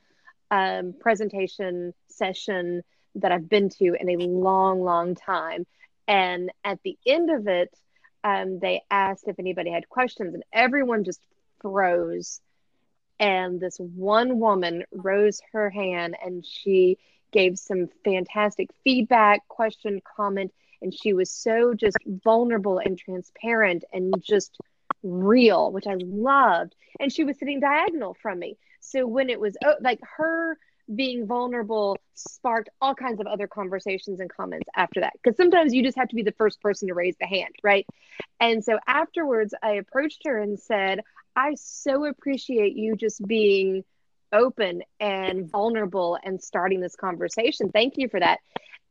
[0.50, 2.84] um, presentation session
[3.16, 5.66] that i've been to in a long long time.
[6.08, 7.74] And at the end of it
[8.24, 11.22] um, they asked if anybody had questions and everyone just
[11.62, 12.41] froze
[13.20, 16.98] and this one woman rose her hand and she
[17.32, 24.13] gave some fantastic feedback question comment and she was so just vulnerable and transparent and
[24.22, 24.58] just
[25.04, 26.76] real which i loved.
[27.00, 28.58] And she was sitting diagonal from me.
[28.80, 30.58] So when it was oh, like her
[30.93, 35.13] being vulnerable sparked all kinds of other conversations and comments after that.
[35.21, 37.86] Because sometimes you just have to be the first person to raise the hand right?
[38.39, 41.02] And so afterwards i approached her and said
[41.36, 43.84] i so appreciate you just being
[44.34, 47.71] open and vulnerable and starting this conversation.
[47.71, 48.39] Thank you for that.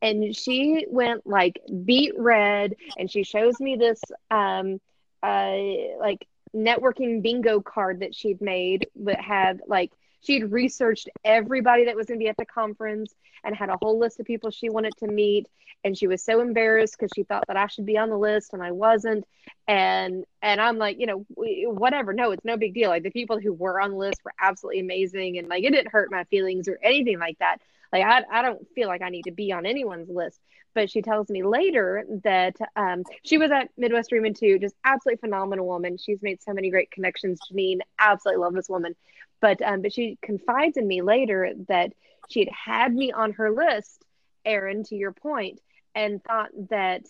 [0.02, 4.80] And she went like beet red and she shows me this um
[5.22, 5.56] uh
[5.98, 12.07] like networking bingo card that she'd made that had like she'd researched everybody that was
[12.07, 14.92] going to be at the conference and had a whole list of people she wanted
[14.98, 15.46] to meet.
[15.85, 18.52] And she was so embarrassed because she thought that i should be on the list
[18.52, 19.24] and i wasn't.
[19.68, 22.12] And and i'm like you know whatever.
[22.12, 22.90] No it's no big deal.
[22.90, 25.92] Like the people who were on the list were absolutely amazing and like it didn't
[25.92, 27.59] hurt my feelings or anything like that
[27.92, 30.40] like I, I don't feel like I need to be on anyone's list.
[30.75, 35.20] But she tells me later that um, she was at Midwest Dreaming too, just absolutely
[35.20, 35.96] phenomenal woman.
[35.96, 37.40] She's made so many great connections.
[37.51, 38.94] Janine, absolutely love this woman.
[39.40, 41.92] But um, but she confides in me later that
[42.29, 44.05] she had had me on her list,
[44.44, 45.61] Aaron, to your point,
[45.94, 47.03] and thought that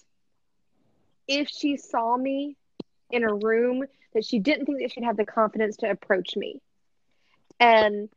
[1.27, 2.57] if she saw me
[3.11, 3.85] in a room,
[4.15, 6.61] that she didn't think that she'd have the confidence to approach me.
[7.59, 8.09] And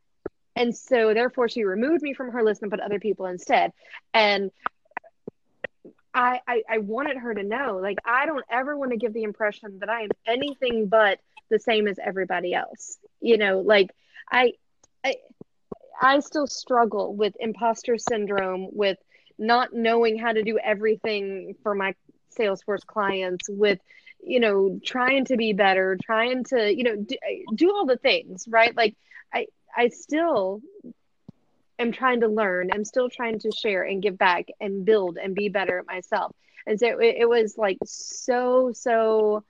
[0.60, 3.72] and so therefore she removed me from her list and put other people instead.
[4.14, 4.52] And
[6.14, 9.24] I, I, I wanted her to know like i don't ever want to give the
[9.24, 11.20] impression that i am anything but
[11.50, 12.98] the same as everybody else.
[13.22, 13.92] You know like
[14.32, 14.54] i
[15.04, 15.16] i
[16.02, 18.98] i still struggle with imposter syndrome with
[19.38, 21.96] not knowing how to do everything for my
[22.38, 23.80] salesforce clients with
[24.22, 27.16] you know trying to be better trying to you know do,
[27.56, 28.76] do all the things right?
[28.76, 28.96] Like
[29.76, 30.62] i still
[31.80, 32.70] am trying to learn.
[32.74, 36.36] I'm still trying to share and give back and build and be better at myself.
[36.68, 39.44] And so it, it was like so, so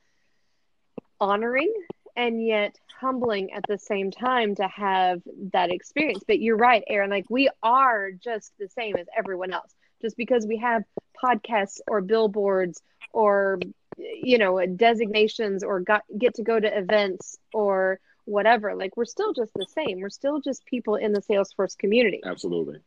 [1.19, 1.73] honoring
[2.15, 6.23] and yet humbling at the same time to have that experience.
[6.25, 9.73] But you're right, Aaron, like we are just the same as everyone else.
[10.01, 10.83] Just because we have
[11.21, 13.59] podcasts or billboards or
[13.97, 17.99] you know designations or got, get to go to events or
[18.29, 19.99] whatever like we're still just the same.
[19.99, 22.21] We're still just people in the salesforce community.
[22.25, 22.79] Absolutely.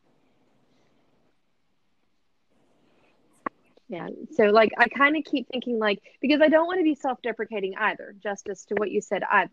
[3.88, 6.94] Yeah so like i kind of keep thinking like because i don't want to be
[6.94, 9.46] self-deprecating either justice to what you said i uh,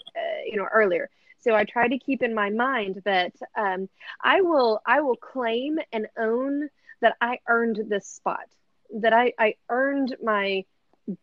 [0.46, 1.10] you know earlier.
[1.40, 3.90] So i try to keep in my mind that um,
[4.24, 6.70] i will i will claim and own
[7.02, 8.48] that i earned this spot
[9.02, 10.64] that i i earned my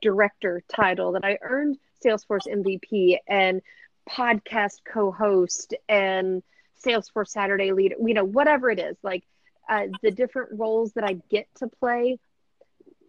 [0.03, 3.62] director title that i earned salesforce mvp and
[4.09, 6.43] podcast co-host and
[6.85, 9.25] Salesforce Saturday leader, you know, whatever it is, like
[9.69, 12.19] uh, the different roles that I get to play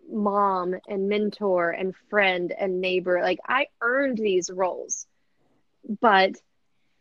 [0.10, 3.22] mom and mentor and friend and neighbor.
[3.22, 5.08] Like I earned these roles,
[6.02, 6.32] but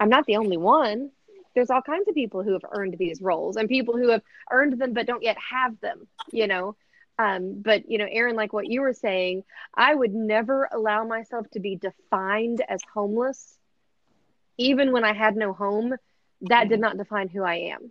[0.00, 1.10] I'm not the only one.
[1.54, 4.78] There's all kinds of people who have earned these roles and people who have earned
[4.78, 6.76] them but don't yet have them, you know.
[7.18, 9.42] Um, but you know, Aaron, like what you were saying,
[9.74, 13.58] I would never allow myself to be defined as homeless,
[14.58, 15.94] even when I had no home.
[16.42, 17.90] That did not define who I am.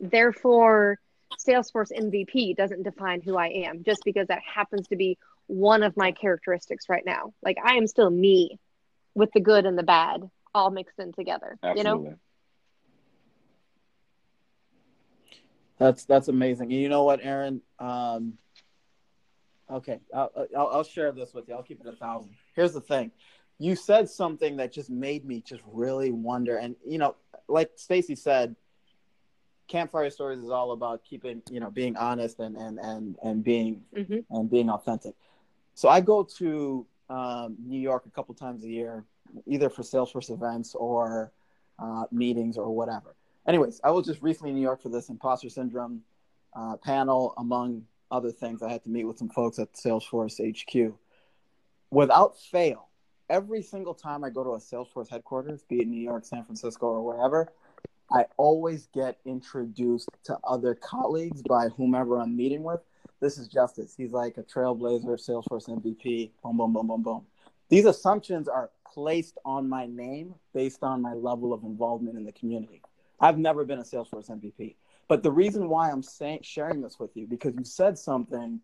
[0.00, 0.98] Therefore,
[1.38, 5.96] Salesforce MVP doesn't define who I am just because that happens to be one of
[5.96, 7.32] my characteristics right now.
[7.42, 8.58] Like I am still me
[9.14, 11.58] with the good and the bad all mixed in together.
[11.62, 12.04] Absolutely.
[12.04, 12.16] You know?
[15.78, 16.70] That's that's amazing.
[16.70, 17.60] You know what, Aaron?
[17.80, 18.34] Um,
[19.70, 21.54] okay, I'll, I'll, I'll share this with you.
[21.54, 22.30] I'll keep it a thousand.
[22.54, 23.10] Here's the thing:
[23.58, 26.56] you said something that just made me just really wonder.
[26.56, 27.16] And you know,
[27.48, 28.56] like Stacy said,
[29.68, 33.82] campfire stories is all about keeping you know being honest and and and and being
[33.96, 34.18] mm-hmm.
[34.30, 35.14] and being authentic
[35.74, 39.04] so i go to um, new york a couple times a year
[39.46, 41.32] either for salesforce events or
[41.78, 43.14] uh, meetings or whatever
[43.48, 46.02] anyways i was just recently in new york for this imposter syndrome
[46.54, 50.92] uh, panel among other things i had to meet with some folks at salesforce hq
[51.90, 52.88] without fail
[53.30, 56.86] every single time i go to a salesforce headquarters be it new york san francisco
[56.86, 57.50] or wherever
[58.12, 62.80] I always get introduced to other colleagues by whomever I'm meeting with.
[63.20, 63.94] This is Justice.
[63.96, 67.26] He's like a trailblazer, Salesforce MVP, boom, boom, boom, boom, boom.
[67.68, 72.32] These assumptions are placed on my name based on my level of involvement in the
[72.32, 72.82] community.
[73.20, 74.76] I've never been a Salesforce MVP.
[75.08, 78.60] But the reason why I'm saying, sharing this with you, because you said something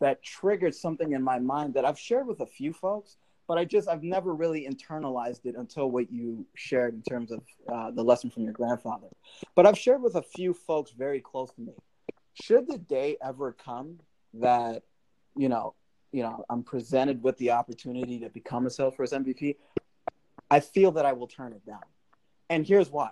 [0.00, 3.16] that triggered something in my mind that I've shared with a few folks,
[3.48, 7.40] but I just I've never really internalized it until what you shared in terms of
[7.72, 9.08] uh, the lesson from your grandfather.
[9.56, 11.72] But I've shared with a few folks very close to me.
[12.34, 13.98] Should the day ever come
[14.34, 14.82] that
[15.36, 15.74] you know,
[16.12, 19.56] you know, I'm presented with the opportunity to become a Salesforce MVP,
[20.50, 21.82] I feel that I will turn it down.
[22.50, 23.10] And here's why.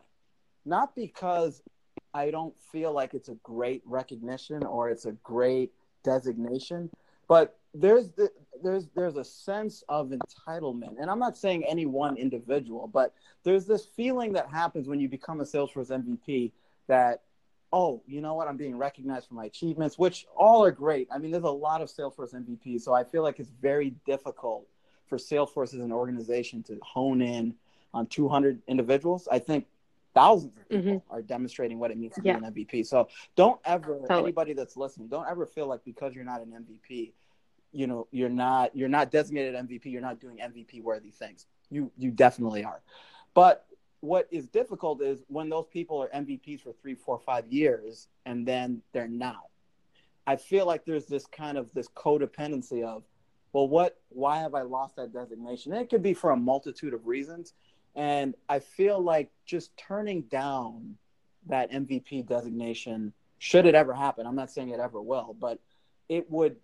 [0.65, 1.63] Not because
[2.13, 5.73] I don't feel like it's a great recognition or it's a great
[6.03, 6.91] designation,
[7.29, 8.31] but there's the,
[8.63, 13.67] there's there's a sense of entitlement and i'm not saying any one individual but there's
[13.67, 16.53] this feeling that happens when you become a salesforce mvp
[16.87, 17.23] that
[17.73, 21.19] oh you know what i'm being recognized for my achievements which all are great i
[21.19, 24.67] mean there's a lot of salesforce mvps so i feel like it's very difficult
[25.07, 27.55] for salesforce as an organization to hone in
[27.93, 29.67] on 200 individuals i think
[30.15, 31.15] thousands of people mm-hmm.
[31.15, 32.39] are demonstrating what it means to yeah.
[32.39, 34.23] be an mvp so don't ever totally.
[34.23, 37.13] anybody that's listening don't ever feel like because you're not an mvp
[37.77, 39.87] you know you're not you're not designated MVP.
[39.87, 41.47] You're not doing MVP worthy things.
[41.71, 42.81] You you definitely are.
[43.35, 43.67] But
[44.01, 48.47] what is difficult is when those people are MVPs for three, four, five years and
[48.47, 49.49] then they're not.
[50.27, 53.05] I feel like there's this kind of this codependency of,
[53.53, 53.99] well, what?
[54.09, 55.73] Why have I lost that designation?
[55.73, 57.53] And it could be for a multitude of reasons.
[57.95, 60.97] And I feel like just turning down
[61.47, 65.59] that MVP designation, should it ever happen, I'm not saying it ever will, but
[66.09, 66.57] it would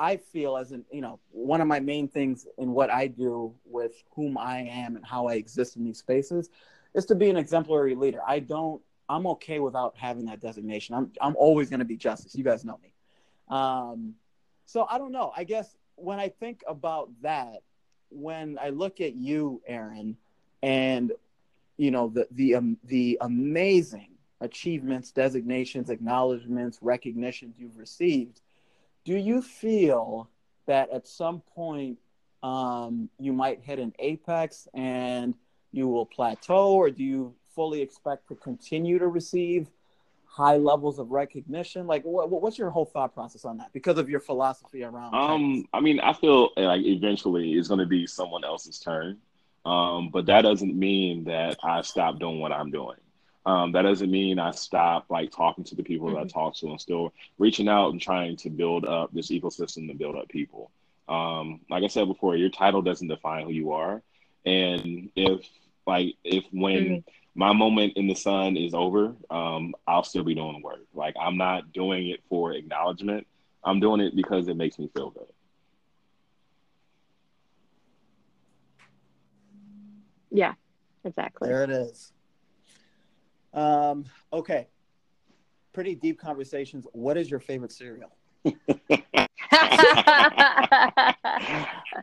[0.00, 3.54] I feel as an you know one of my main things in what I do
[3.66, 6.48] with whom I am and how I exist in these spaces
[6.94, 8.20] is to be an exemplary leader.
[8.26, 8.80] I don't
[9.10, 10.94] I'm okay without having that designation.
[10.94, 12.34] I'm I'm always going to be justice.
[12.34, 12.94] You guys know me.
[13.54, 14.14] Um,
[14.64, 15.32] so I don't know.
[15.36, 17.62] I guess when I think about that,
[18.08, 20.16] when I look at you, Aaron,
[20.62, 21.12] and
[21.76, 28.40] you know the the um, the amazing achievements, designations, acknowledgments, recognitions you've received
[29.04, 30.30] do you feel
[30.66, 31.98] that at some point
[32.42, 35.34] um, you might hit an apex and
[35.72, 39.68] you will plateau, or do you fully expect to continue to receive
[40.26, 41.86] high levels of recognition?
[41.86, 45.14] Like, what, what's your whole thought process on that because of your philosophy around?
[45.14, 49.18] Um, I mean, I feel like eventually it's going to be someone else's turn,
[49.64, 52.98] um, but that doesn't mean that I stop doing what I'm doing.
[53.46, 56.16] Um, that doesn't mean I stop like talking to the people mm-hmm.
[56.16, 56.38] that I mm-hmm.
[56.38, 60.16] talk to and still reaching out and trying to build up this ecosystem to build
[60.16, 60.70] up people.
[61.08, 64.02] Um, like I said before, your title doesn't define who you are.
[64.44, 65.46] And if
[65.86, 67.10] like if when mm-hmm.
[67.34, 70.84] my moment in the sun is over, um, I'll still be doing work.
[70.94, 73.26] Like I'm not doing it for acknowledgement.
[73.64, 75.26] I'm doing it because it makes me feel good.
[80.30, 80.54] Yeah,
[81.04, 81.48] exactly.
[81.48, 82.12] There it is.
[83.52, 84.68] Um, okay.
[85.72, 86.86] Pretty deep conversations.
[86.92, 88.10] What is your favorite cereal?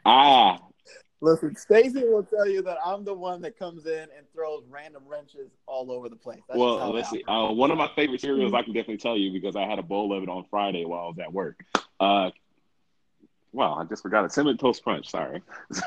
[0.05, 0.59] ah.
[1.19, 5.01] Listen, Stacy will tell you that I'm the one that comes in and throws random
[5.07, 6.41] wrenches all over the place.
[6.47, 7.23] That's well, let's see.
[7.27, 9.83] Uh, one of my favorite cereals I can definitely tell you because I had a
[9.83, 11.65] bowl of it on Friday while I was at work.
[11.99, 12.29] Uh,
[13.57, 14.31] Wow, I just forgot it.
[14.31, 15.09] Cinnamon Toast Crunch.
[15.09, 15.41] Sorry.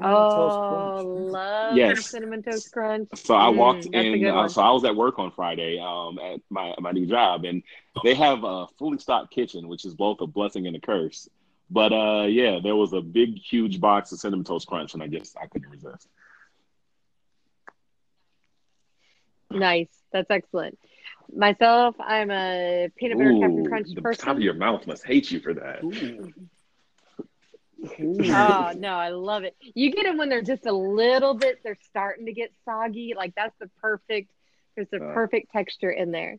[0.00, 2.06] Oh, love Yes.
[2.10, 3.08] cinnamon toast crunch.
[3.14, 4.26] So I Mm, walked that's a in.
[4.28, 7.62] Uh, so I was at work on Friday um, at my my new job, and
[8.02, 11.28] they have a fully stocked kitchen, which is both a blessing and a curse.
[11.70, 15.08] But uh, yeah, there was a big, huge box of cinnamon toast crunch, and I
[15.08, 16.08] just I couldn't resist.
[19.50, 19.88] Nice.
[20.12, 20.78] That's excellent.
[21.34, 24.26] Myself, I'm a peanut butter Captain Crunch the person.
[24.26, 25.82] top of your mouth must hate you for that.
[25.84, 26.32] Ooh.
[27.84, 29.56] Oh no, I love it.
[29.74, 31.60] You get them when they're just a little bit.
[31.64, 33.14] They're starting to get soggy.
[33.16, 34.30] Like that's the perfect.
[34.76, 35.14] There's the Uh.
[35.14, 36.36] perfect texture in there.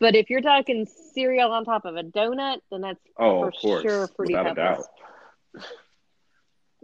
[0.00, 3.54] But if you're talking cereal on top of a donut, then that's Oh, for of
[3.54, 4.84] course, sure fruity without a doubt.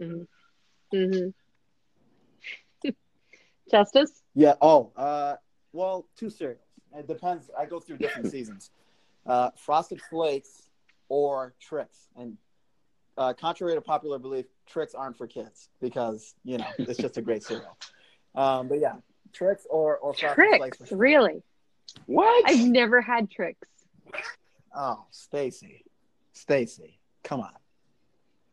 [0.00, 0.96] Mm-hmm.
[0.96, 2.88] Mm-hmm.
[3.70, 4.22] Justice.
[4.34, 4.54] Yeah.
[4.62, 5.36] Oh, uh,
[5.72, 6.60] well, two cereals.
[6.96, 7.50] It depends.
[7.58, 8.70] I go through different seasons.
[9.26, 10.68] Uh, Frosted Flakes
[11.08, 12.36] or Trix, and
[13.20, 17.22] uh, contrary to popular belief, Trix aren't for kids because you know it's just a
[17.22, 17.76] great cereal.
[18.34, 18.94] Um, but yeah,
[19.32, 20.78] Trix or or Frosted Flakes.
[20.78, 20.78] Trix.
[20.78, 20.98] For sure.
[20.98, 21.42] Really?
[22.06, 22.48] What?
[22.48, 23.58] I've never had Trix.
[24.74, 25.84] Oh, Stacy,
[26.32, 27.50] Stacy, come on.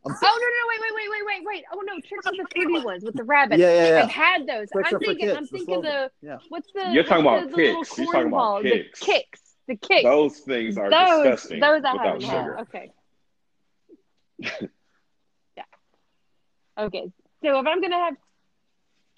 [0.05, 1.63] I'm Oh no no wait wait wait wait wait wait!
[1.72, 3.59] Oh no, Trix are the fruity ones with the rabbit.
[3.59, 4.03] Yeah, yeah, yeah.
[4.03, 4.70] I've had those.
[4.72, 5.28] Trix I'm thinking.
[5.28, 5.91] kids, I'm the thinking slogan.
[6.22, 6.38] the Yeah.
[6.49, 7.97] what's the You're talking about the, the little Kix.
[7.97, 8.63] You're talking about cornball?
[8.63, 8.99] Kix.
[8.99, 9.24] The Kix.
[9.68, 10.03] The Kix.
[10.03, 12.55] Those things are those disgusting those I without haven't sugar.
[12.57, 12.61] had.
[12.68, 12.91] Okay.
[15.57, 15.63] yeah.
[16.77, 17.11] Okay.
[17.43, 18.15] So if I'm gonna have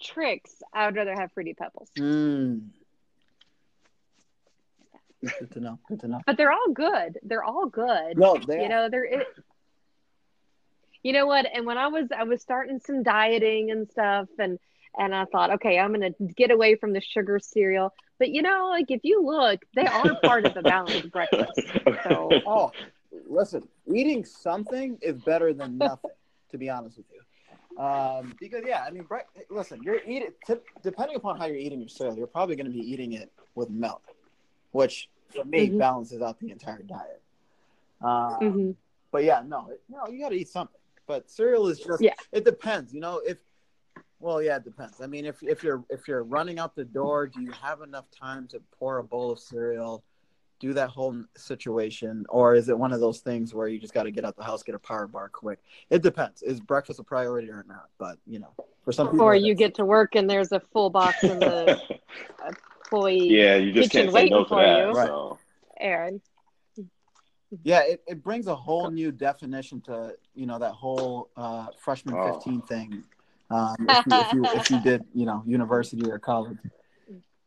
[0.02, 1.90] Trix, I would rather have fruity pebbles.
[1.98, 2.68] Mm.
[5.38, 5.78] Good to know.
[5.86, 6.20] Good to know.
[6.26, 7.18] But they're all good.
[7.22, 8.16] They're all good.
[8.16, 9.26] No, they you know they're it,
[11.02, 14.58] you know what and when i was i was starting some dieting and stuff and
[14.98, 18.68] and i thought okay i'm gonna get away from the sugar cereal but you know
[18.70, 21.60] like if you look they are part of the balanced breakfast
[22.04, 22.72] so Oh,
[23.28, 26.10] listen, eating something is better than nothing,
[26.50, 27.82] to be honest with you.
[27.82, 30.30] Um, because yeah, I mean, bre- listen, you're eating
[30.82, 33.70] depending upon how you're eating your cereal, you're probably going to be eating it with
[33.70, 34.02] milk,
[34.72, 35.78] which for me Mhm.
[35.78, 37.22] balances out the entire diet.
[38.00, 38.76] Uh, mhm.
[39.12, 40.80] But yeah, no, it- no, you got to eat something.
[41.06, 42.14] But cereal is just Yeah.
[42.32, 43.38] it depends, you know, if
[44.20, 45.00] well, yeah, it depends.
[45.00, 48.10] I mean, if if you're if you're running out the door, do you have enough
[48.10, 50.04] time to pour a bowl of cereal,
[50.60, 54.04] do that whole situation, or is it one of those things where you just got
[54.04, 55.58] to get out the house, get a power bar quick?
[55.88, 56.42] It depends.
[56.42, 57.88] Is breakfast a priority or not?
[57.98, 58.54] But you know,
[58.84, 61.80] for some people, or you get to work and there's a full box in the
[62.46, 64.88] employee yeah, you just Kitchen can't say no waiting for that.
[64.88, 64.92] you.
[64.92, 65.08] Right.
[65.08, 65.38] So.
[65.80, 66.20] aaron
[67.64, 72.14] yeah, it, it brings a whole new definition to you know that whole uh, freshman
[72.16, 72.32] Oh.
[72.32, 73.02] fifteen thing.
[73.50, 76.58] Um, if, you, if you if you did you know university or college,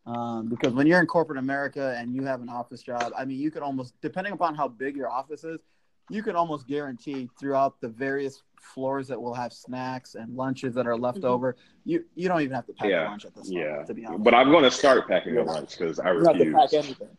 [0.05, 3.39] um, because when you're in corporate America and you have an office job, I mean,
[3.39, 5.59] you could almost depending upon how big your office is,
[6.09, 10.85] you can almost guarantee throughout the various floors that will have snacks and lunches that
[10.87, 11.25] are left Mhm.
[11.29, 13.69] over, you you don't even have to pack Yeah, a lunch at this point, Yeah,
[13.71, 14.23] level, to be honest.
[14.23, 15.51] but I'm going to start packing a Yeah.
[15.51, 16.73] lunch because I you have to pack refuse.
[16.85, 17.17] anything.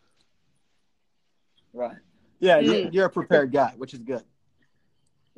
[1.73, 1.97] Right.
[2.41, 2.93] Yeah, you're, Mm.
[2.93, 4.25] you're a prepared guy, which is good.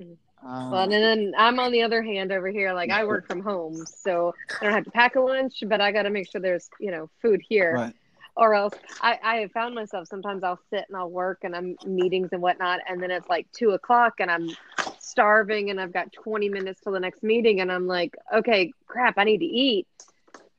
[0.00, 0.16] Mhm.
[0.46, 3.40] Um, well, and then I'm on the other hand over here, like I work from
[3.42, 6.40] home, so I don't have to pack a lunch, but I got to make sure
[6.40, 7.72] there's, you know, food here.
[7.74, 7.94] right.
[8.36, 11.76] or else I, I have found myself sometimes I'll sit and I'll work and I'm
[11.84, 14.56] meetings and whatnot, and then it's like two o'clock and I'm
[14.98, 19.14] starving and I've got 20 minutes till the next meeting, and I'm like, okay, crap,
[19.18, 19.86] I need to eat.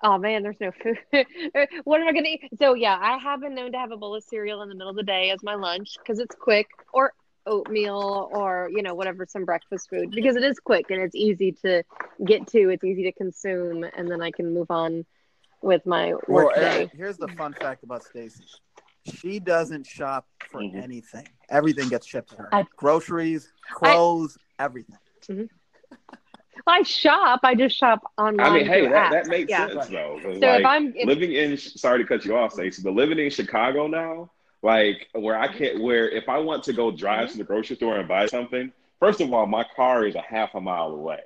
[0.03, 0.97] Oh man, there's no food.
[1.85, 2.41] what am I gonna eat?
[2.59, 4.91] So yeah, I have been known to have a bowl of cereal in the middle
[4.91, 7.13] of the day as my lunch because it's quick, or
[7.47, 11.51] oatmeal, or you know whatever some breakfast food because it is quick and it's easy
[11.63, 11.83] to
[12.25, 12.69] get to.
[12.69, 15.05] It's easy to consume, and then I can move on
[15.61, 16.91] with my work Aaron, day.
[16.95, 18.43] here's the fun fact about Stacy.
[19.15, 20.83] She doesn't shop for Mhm.
[20.83, 21.27] anything.
[21.49, 22.49] Everything gets shipped to her.
[22.51, 24.97] I- Groceries, clothes, everything.
[26.65, 27.39] I shop.
[27.43, 28.39] I just shop online.
[28.45, 29.11] I mean, hey, that, apps.
[29.11, 29.67] that makes yeah.
[29.67, 30.19] sense though.
[30.21, 32.93] 'cause, So like, if I'm if, living in sorry to cut you off, Stacey, but
[32.93, 34.31] living in Chicago now,
[34.61, 37.97] like where I can't where if I want to go drive to the grocery store
[37.97, 41.21] and buy something, first of all, my car is a half a mile away.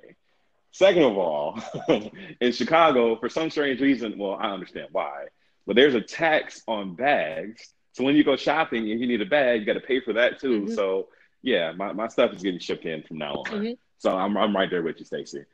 [0.72, 1.58] Second of all,
[2.40, 5.26] in Chicago, for some strange reason, well, I understand why,
[5.66, 7.72] but there's a tax on bags.
[7.92, 10.14] So when you go shopping and you need a bag, you got to pay for
[10.14, 10.62] that too.
[10.62, 10.74] Mhm.
[10.74, 11.08] So
[11.42, 13.44] yeah, my, my stuff is getting shipped in from now on.
[13.44, 13.78] Mhm.
[13.98, 15.44] So I'm I'm right there with you, Stacey.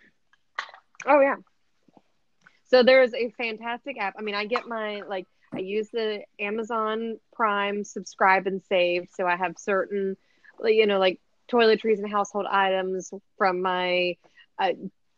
[1.07, 1.37] oh yeah.
[2.71, 4.15] So there is a fantastic app.
[4.19, 9.27] I mean, I get my like I use the Amazon Prime subscribe and save, so
[9.27, 10.17] I have certain,
[10.65, 11.21] you know, like
[11.51, 14.17] toiletries and household items from my
[14.59, 14.73] uh,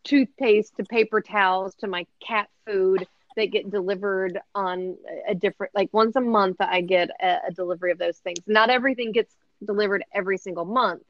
[0.05, 3.07] toothpaste to paper towels to my cat food
[3.37, 4.97] that get delivered on
[5.29, 8.71] a different like once a month i get a, a delivery of those things not
[8.71, 9.33] everything gets
[9.65, 11.03] delivered every single month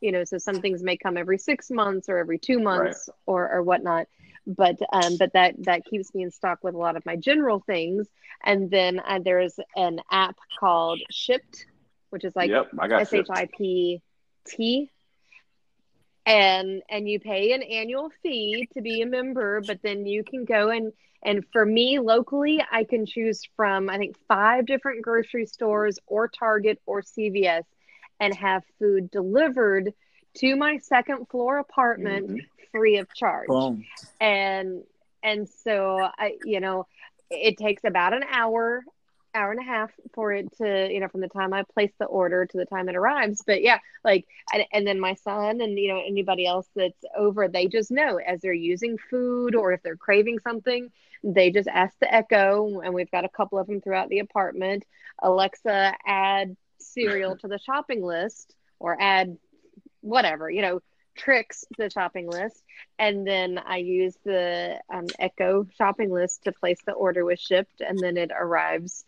[0.00, 3.16] you know, so some things may come every six months or every two months right.
[3.26, 4.06] or or whatnot.
[4.48, 7.60] But um, but that that keeps me in stock with a lot of my general
[7.60, 8.08] things.
[8.42, 11.66] And then uh, there's an app called Shipt,
[12.10, 12.68] which is like yep,
[12.98, 14.02] S H I P
[14.46, 14.90] T
[16.28, 20.44] and and you pay an annual fee to be a member but then you can
[20.44, 20.92] go and
[21.22, 26.28] and for me locally i can choose from i think five different grocery stores or
[26.28, 27.64] target or cvs
[28.20, 29.94] and have food delivered
[30.34, 32.38] to my second floor apartment mm-hmm.
[32.72, 33.84] free of charge Boom.
[34.20, 34.82] and
[35.22, 36.86] and so i you know
[37.30, 38.82] it takes about an hour
[39.34, 42.06] hour and a half for it to you know from the time i place the
[42.06, 45.78] order to the time it arrives but yeah like and, and then my son and
[45.78, 49.82] you know anybody else that's over they just know as they're using food or if
[49.82, 50.90] they're craving something
[51.22, 54.84] they just ask the echo and we've got a couple of them throughout the apartment
[55.22, 59.36] alexa add cereal to the shopping list or add
[60.00, 60.80] whatever you know
[61.16, 62.62] Trix the shopping list
[62.98, 67.80] and then i use the um, echo shopping list to place the order with Shipt,
[67.80, 69.04] and then it arrives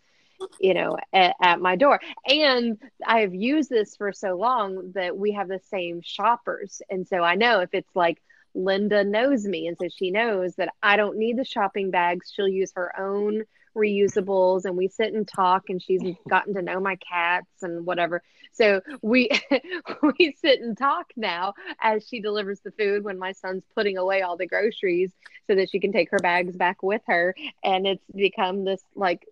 [0.59, 1.99] you know, at, at, my door.
[2.25, 6.81] And I've used this for so long that we have the same shoppers.
[6.89, 8.21] And so I know if it's like
[8.53, 12.31] Linda knows me, and so she knows that I don't need the shopping bags.
[12.33, 13.43] She'll use her own
[13.75, 18.21] reusables and we sit and talk and she's gotten to know my cats and whatever
[18.51, 19.29] so we
[20.01, 24.21] we sit and talk now as she delivers the food when my son's putting away
[24.21, 25.11] all the groceries
[25.47, 29.25] so that she can take her bags back with her and it's become this like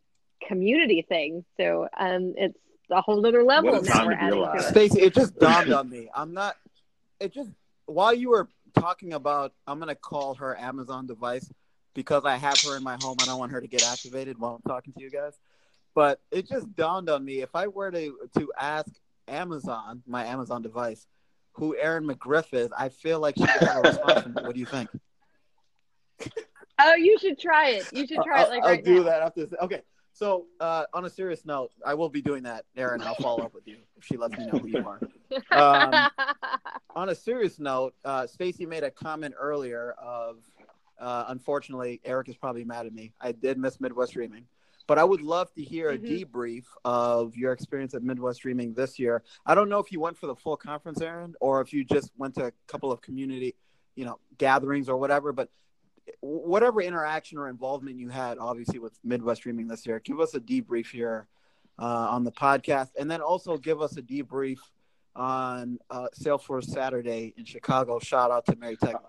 [0.48, 1.46] community thing.
[1.58, 2.58] So um, it's
[2.92, 4.62] a whole other level now we're adding to it.
[4.64, 6.10] Stacey, it just dawned on me.
[6.14, 6.56] I'm not.
[7.20, 7.50] It just
[7.86, 11.50] while you were talking about, I'm gonna call her Amazon device
[11.94, 13.18] because I have her in my home.
[13.22, 15.34] I don't want her to get activated while I'm talking to you guys.
[15.96, 18.92] But it just dawned on me if I were to to ask
[19.28, 21.08] Amazon, my Amazon device,
[21.54, 24.36] who Erin McGriff is, I feel like she would have a response.
[24.36, 24.90] what do you think?
[26.82, 27.92] Oh, you should try it.
[27.92, 29.04] You should try I'll, it like I'll right do now.
[29.04, 29.60] that after this.
[29.62, 29.82] Okay.
[30.14, 33.02] So, uh, on a serious note, I will be doing that, Erin.
[33.02, 35.00] I'll follow up with you if she lets me know who you are.
[35.52, 36.10] Um,
[36.96, 40.38] on a serious note, uh, Stacey made a comment earlier of,
[41.00, 43.14] uh, unfortunately, Eric is probably mad at me.
[43.20, 44.46] I did miss Midwest Dreaming,
[44.88, 46.40] but I would love to hear a mm-hmm.
[46.40, 49.24] debrief of your experience at Midwest Dreaming this year.
[49.46, 52.12] I don't know if you went for the full conference, Erin, or if you just
[52.18, 53.56] went to a couple of community,
[53.96, 55.32] you know, gatherings or whatever.
[55.32, 55.50] But
[56.22, 60.40] whatever interaction or involvement you had, obviously with Midwest Dreaming this year, give us a
[60.40, 61.28] debrief here
[61.78, 64.58] uh, on the podcast, and then also give us a debrief
[65.16, 68.00] on uh, Salesforce Saturday in Chicago.
[68.00, 69.02] Shout out to Mary Tegler.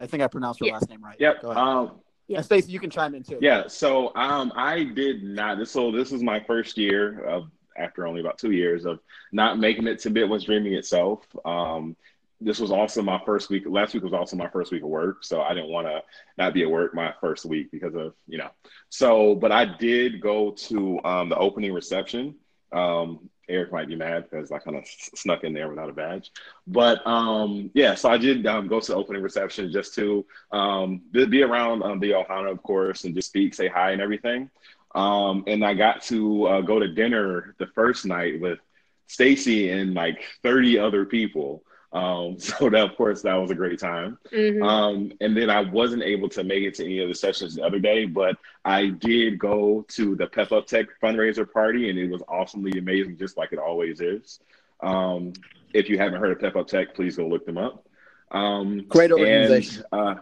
[0.00, 0.74] I think I pronounced her yeah.
[0.74, 1.16] last name right.
[1.18, 1.44] Yep.
[1.44, 2.38] Um, yeah.
[2.38, 3.38] And Stacey, you can chime in too.
[3.40, 3.64] Yeah.
[3.66, 5.66] So um, I did not.
[5.68, 9.00] So this is my first year of after only about two years of
[9.32, 11.26] not making it to Midwest Dreaming itself.
[11.44, 11.96] Um,
[12.40, 13.64] this was also my first week.
[13.66, 16.02] Last week was also my first week of work, so I didn't want to
[16.38, 18.50] not be at work my first week because of you know.
[18.88, 22.36] So, but I did go to um, the opening reception.
[22.72, 26.30] Um, Eric might be mad because I kind of snuck in there without a badge,
[26.66, 27.94] but um, yeah.
[27.94, 32.00] So I did um, go to the opening reception just to um, be around um,
[32.00, 34.50] the Ohana, of course, and just speak, say hi, and everything.
[34.94, 38.58] Um, and I got to uh, go to dinner the first night with
[39.06, 41.64] Stacy and like 30 other people.
[41.92, 44.18] Um, so that, of course, that was a great time.
[44.32, 44.62] Mm-hmm.
[44.62, 47.64] Um, and then I wasn't able to make it to any of the sessions the
[47.64, 52.10] other day, but I did go to the Pep Up Tech fundraiser party, and it
[52.10, 54.40] was awesomely amazing, just like it always is.
[54.82, 55.32] Um,
[55.72, 57.86] if you haven't heard of Pep Up Tech, please go look them up.
[58.30, 59.84] Um, great organization.
[59.92, 60.20] And,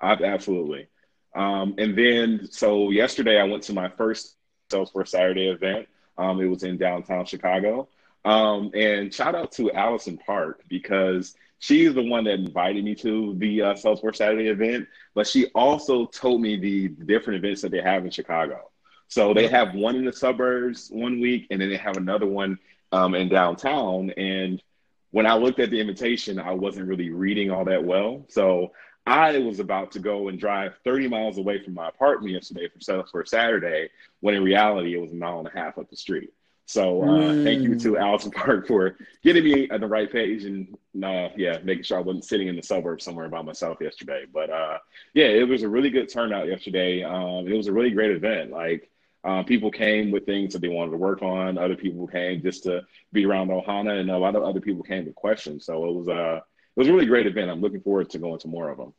[0.00, 0.88] uh, absolutely.
[1.34, 4.36] Um, and then, so yesterday I went to my first
[4.70, 5.88] Salesforce Saturday event.
[6.18, 7.88] Um, it was in downtown Chicago.
[8.24, 13.34] Um, and shout out to Allison Park because she's the one that invited me to
[13.38, 17.80] the uh, Salesforce Saturday event, but she also told me the different events that they
[17.80, 18.70] have in Chicago.
[19.08, 22.58] So they have one in the suburbs one week, and then they have another one
[22.92, 24.10] um, in downtown.
[24.10, 24.62] And
[25.10, 28.24] when I looked at the invitation, I wasn't really reading all that well.
[28.28, 28.72] So
[29.06, 32.78] I was about to go and drive 30 miles away from my apartment yesterday for
[32.78, 33.90] Salesforce Saturday,
[34.20, 36.32] when in reality it was a mile and a half up the street.
[36.70, 37.42] So uh, mm.
[37.42, 38.00] thank you to mm.
[38.00, 40.68] Allison Park for getting me on the right page and
[41.04, 44.24] uh, yeah, making sure I wasn't sitting in the suburbs somewhere by myself yesterday.
[44.32, 44.78] But uh,
[45.12, 47.02] yeah, it was a really good turnout yesterday.
[47.02, 48.52] Um, it was a really great event.
[48.52, 48.88] Like
[49.24, 51.58] uh, people came with things that they wanted to work on.
[51.58, 55.06] Other people came just to be around Ohana, and a lot of other people came
[55.06, 55.66] with questions.
[55.66, 57.50] So it was uh, it was a really great event.
[57.50, 58.94] I'm looking forward to going to more of them.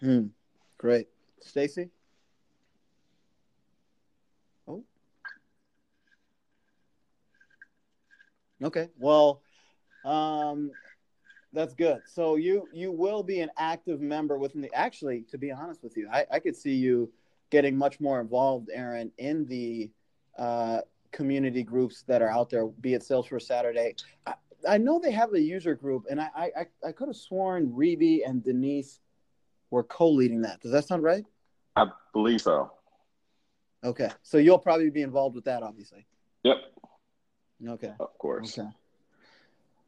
[0.00, 0.26] Hmm.
[0.78, 1.08] Great,
[1.40, 1.90] Stacey.
[8.62, 8.88] Okay.
[8.98, 9.42] Well,
[10.04, 10.72] Um,
[11.52, 12.02] that's good.
[12.06, 14.72] So you you will be an active member within the.
[14.72, 17.12] Actually, to be honest with you, I, I could see you
[17.50, 19.90] getting much more involved, Aaron, in the
[20.38, 20.80] uh,
[21.10, 23.96] community groups that are out there, be it Salesforce Saturday.
[24.26, 24.34] I,
[24.68, 28.20] I know they have a user group, and I I, I could have sworn Reby
[28.26, 29.00] and Denise
[29.70, 30.60] were co-leading that.
[30.60, 31.24] Does that sound right?
[31.76, 32.70] I believe so.
[33.82, 36.06] Okay, so you'll probably be involved with that, obviously.
[36.44, 36.56] Yep.
[37.66, 37.92] Okay.
[37.98, 38.58] Of course.
[38.58, 38.68] Okay.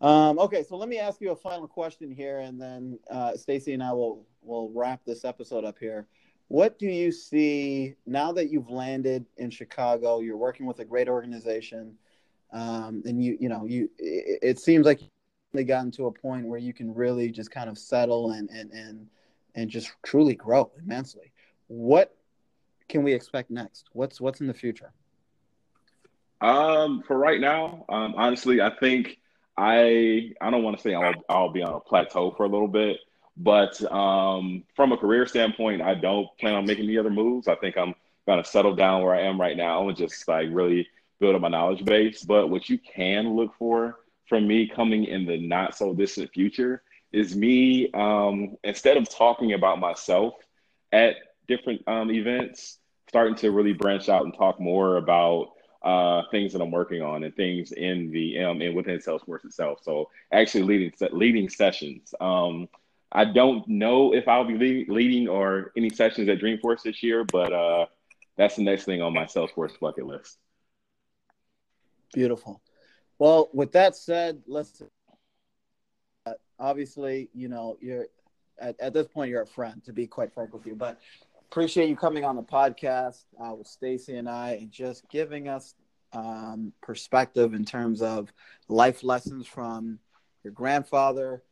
[0.02, 3.72] Um, okay, so let me ask you a final question here, and then uh, Stacy
[3.72, 6.08] and I will will wrap this episode up here.
[6.48, 10.18] What do you see now that you've landed in Chicago?
[10.18, 11.96] You're working with a great organization,
[12.52, 15.00] um, and you you know you it, it seems like
[15.52, 18.72] you've gotten to a point where you can really just kind of settle and and
[18.72, 19.06] and
[19.54, 21.32] and just truly grow immensely.
[21.68, 22.12] What
[22.88, 23.86] can we expect next?
[23.92, 24.92] What's what's in the future?
[26.42, 29.18] Um, for right now, um, honestly, I think
[29.56, 32.68] I I don't want to say I'll I'll be on a plateau for a little
[32.68, 32.98] bit,
[33.36, 37.46] but um, from a career standpoint, I don't plan on making any other moves.
[37.46, 37.94] I think I'm
[38.26, 40.88] gonna settle down where I am right now and just like really
[41.20, 42.24] build up my knowledge base.
[42.24, 46.82] But what you can look for from me coming in the not so distant future
[47.12, 50.34] is me um, instead of talking about myself
[50.90, 51.16] at
[51.46, 52.78] different um, events,
[53.08, 55.52] starting to really branch out and talk more about
[55.84, 59.80] uh, things that I'm working on and things in the um, and within Salesforce itself.
[59.82, 62.14] So actually leading leading sessions.
[62.20, 62.68] Um,
[63.10, 67.52] I don't know if I'll be leading, or any sessions at Dreamforce this year, but
[67.52, 67.86] uh,
[68.36, 70.38] that's the next thing on my Salesforce bucket list.
[72.14, 72.62] Beautiful.
[73.18, 74.82] Well, with that said, let's.
[76.24, 78.06] Uh, obviously, you know, you're
[78.58, 79.84] at, at this point you're a friend.
[79.84, 80.98] To be quite frank with you, but
[81.52, 85.74] appreciate you coming on the podcast uh, with Stacy and I and just giving us
[86.14, 88.32] um, perspective in terms of
[88.70, 89.98] life lessons from
[90.44, 91.42] your grandfather,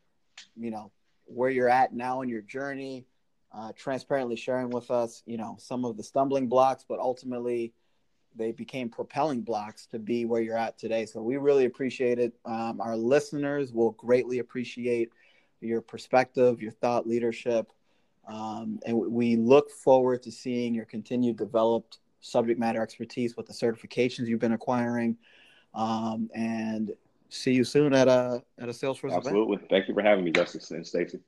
[0.57, 0.91] you know,
[1.27, 3.05] where you're at now in your journey,
[3.53, 7.75] uh, transparently sharing with us, you know, some of the stumbling blocks, but ultimately
[8.35, 11.05] they became propelling blocks to be where you're at today.
[11.05, 12.33] So we really appreciate it.
[12.47, 15.11] Um, our listeners will greatly appreciate
[15.61, 17.71] your perspective, your thought leadership
[18.29, 23.53] um, and we look forward to seeing your continued developed subject matter expertise with the
[23.53, 25.17] certifications you've been acquiring.
[25.75, 26.93] Um, and
[27.29, 29.57] see you soon at a at a Salesforce Absolutely.
[29.57, 29.71] event.
[29.71, 31.21] Thank you for having me, Justice and Stacy.